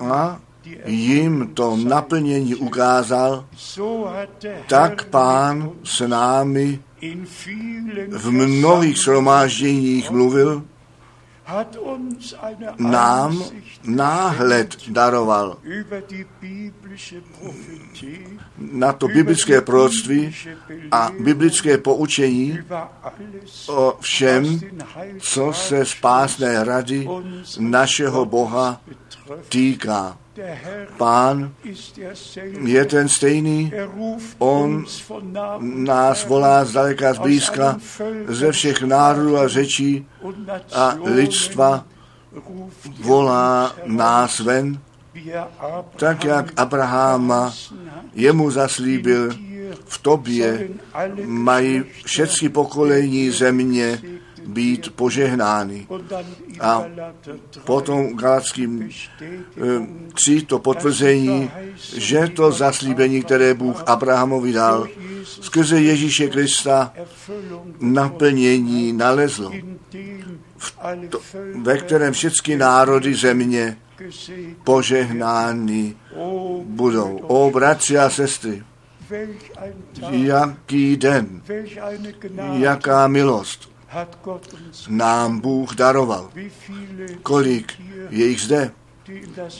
[0.00, 0.40] a
[0.86, 3.46] jim to naplnění ukázal,
[4.66, 6.80] tak pán s námi
[8.08, 10.62] v mnohých shromážděních mluvil,
[12.78, 13.44] nám
[13.84, 15.56] náhled daroval
[18.58, 20.34] na to biblické proroctví
[20.90, 22.58] a biblické poučení
[23.66, 24.60] o všem,
[25.18, 27.08] co se spásné rady
[27.58, 28.80] našeho Boha
[29.48, 30.18] týká.
[30.96, 31.52] Pán
[32.64, 33.72] je ten stejný,
[34.38, 34.84] on
[35.60, 37.76] nás volá zdaleka zblízka
[38.26, 40.06] ze všech národů a řečí
[40.74, 41.84] a lidstva
[43.00, 44.80] volá nás ven,
[45.96, 47.54] tak jak Abraháma
[48.14, 49.30] jemu zaslíbil,
[49.84, 50.68] v tobě
[51.24, 54.02] mají všechny pokolení země
[54.48, 55.86] být požehnány.
[56.60, 56.84] A
[57.64, 58.90] potom Galackým
[60.14, 61.50] tři to potvrzení,
[61.96, 64.88] že to zaslíbení, které Bůh Abrahamovi dal,
[65.24, 66.92] skrze Ježíše Krista
[67.80, 69.52] naplnění nalezlo,
[71.10, 71.20] to,
[71.62, 73.76] ve kterém všechny národy země
[74.64, 75.96] požehnány
[76.64, 77.16] budou.
[77.22, 78.62] O bratři a sestry,
[80.10, 81.42] jaký den,
[82.52, 83.77] jaká milost
[84.88, 86.30] nám Bůh daroval.
[87.22, 87.72] Kolik
[88.10, 88.72] je jich zde,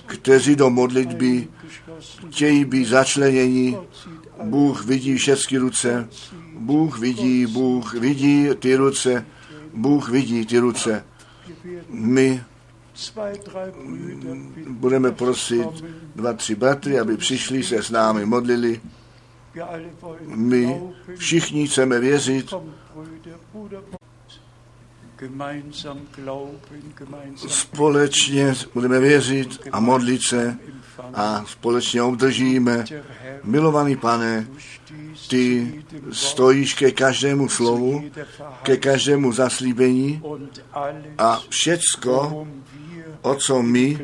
[0.07, 1.49] kteří do modlitby
[2.31, 3.79] chtějí být začleněni.
[4.43, 6.09] Bůh vidí všechny ruce.
[6.59, 9.27] Bůh vidí, Bůh vidí ty ruce.
[9.75, 11.05] Bůh vidí ty ruce.
[11.89, 12.45] My
[14.69, 15.69] budeme prosit
[16.17, 18.81] dva, tři bratry, aby přišli se s námi modlili.
[20.27, 20.83] My
[21.17, 22.55] všichni chceme věřit,
[27.37, 30.59] společně budeme věřit a modlit se
[31.15, 32.85] a společně obdržíme.
[33.45, 34.47] Milovaný pane,
[35.29, 35.75] ty
[36.13, 38.11] stojíš ke každému slovu,
[38.63, 40.23] ke každému zaslíbení
[41.19, 42.47] a všecko,
[43.23, 43.99] o co my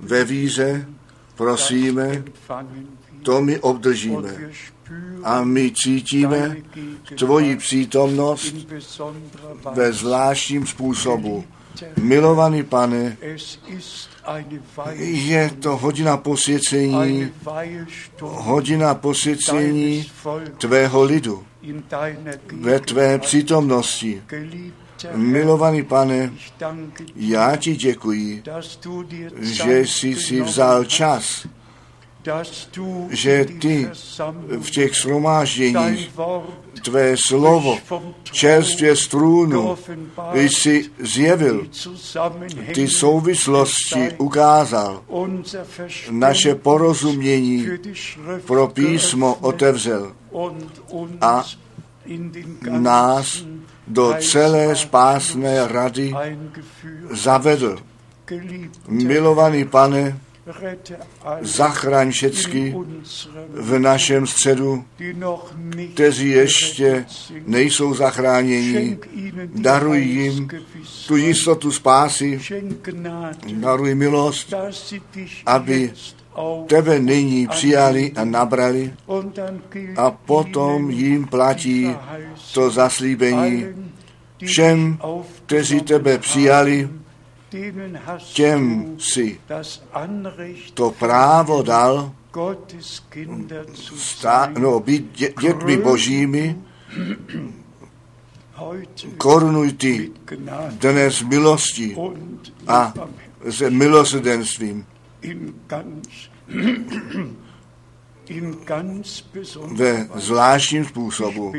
[0.00, 0.60] ve das
[1.36, 2.22] prosíme,
[3.22, 4.50] to my obdržíme.
[5.24, 6.56] A my cítíme
[7.18, 8.54] tvoji přítomnost
[9.74, 11.44] ve zvláštním způsobu.
[11.96, 13.16] Milovaný pane,
[14.98, 17.32] je to hodina posvěcení,
[18.20, 20.06] hodina posvěcení
[20.58, 21.44] tvého lidu
[22.52, 24.22] ve tvé přítomnosti.
[25.14, 26.32] Milovaný pane,
[27.16, 28.42] já ti děkuji,
[29.40, 31.46] že jsi si vzal čas,
[33.10, 33.90] že ty
[34.60, 36.10] v těch shromážděních
[36.82, 37.78] tvé slovo
[38.22, 41.66] čerstvě z trůnu geoffenbart, jsi zjevil,
[42.74, 45.02] ty souvislosti ukázal,
[46.10, 47.68] naše porozumění
[48.46, 50.12] pro písmo otevřel
[51.20, 51.44] a
[52.68, 53.44] nás
[53.86, 56.14] do celé spásné rady
[57.10, 57.78] zavedl.
[58.88, 60.18] Milovaný pane,
[61.40, 62.74] zachraň všecky
[63.50, 64.84] v našem středu,
[65.94, 67.06] kteří ještě
[67.46, 68.98] nejsou zachráněni.
[69.54, 70.48] Daruj jim
[71.06, 72.40] tu jistotu spásy,
[73.54, 74.54] daruj milost,
[75.46, 75.92] aby
[76.66, 78.94] tebe nyní přijali a nabrali
[79.96, 81.96] a potom jim platí
[82.54, 83.66] to zaslíbení
[84.44, 84.98] všem,
[85.46, 86.88] kteří tebe přijali,
[88.32, 89.40] těm si
[90.74, 92.12] to právo dal.
[93.96, 96.56] Stá, no, být dě, dětmi božími,
[99.18, 100.10] korunuj ty
[100.70, 104.86] dnes milostí und a mit s milosrdenstvím
[109.72, 111.52] ve zvláštním způsobu.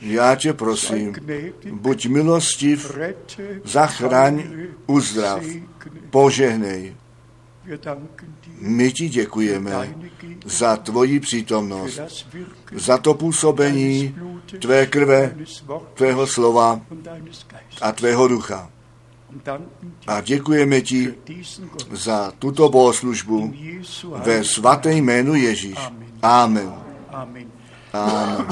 [0.00, 1.14] Já tě prosím,
[1.72, 2.92] buď milostiv,
[3.64, 4.42] zachraň,
[4.86, 5.42] uzdrav,
[6.10, 6.94] požehnej.
[8.60, 9.94] My ti děkujeme
[10.44, 12.00] za tvoji přítomnost,
[12.74, 14.14] za to působení
[14.58, 15.36] tvé krve,
[15.94, 16.80] tvého slova
[17.80, 18.71] a tvého ducha.
[20.06, 21.14] A děkujeme ti
[21.90, 23.54] za tuto bohoslužbu
[24.24, 25.78] ve heiligen svaté jménu Ježíš.
[26.22, 26.74] Amen.
[27.12, 27.46] Amen.
[27.92, 28.46] Amen.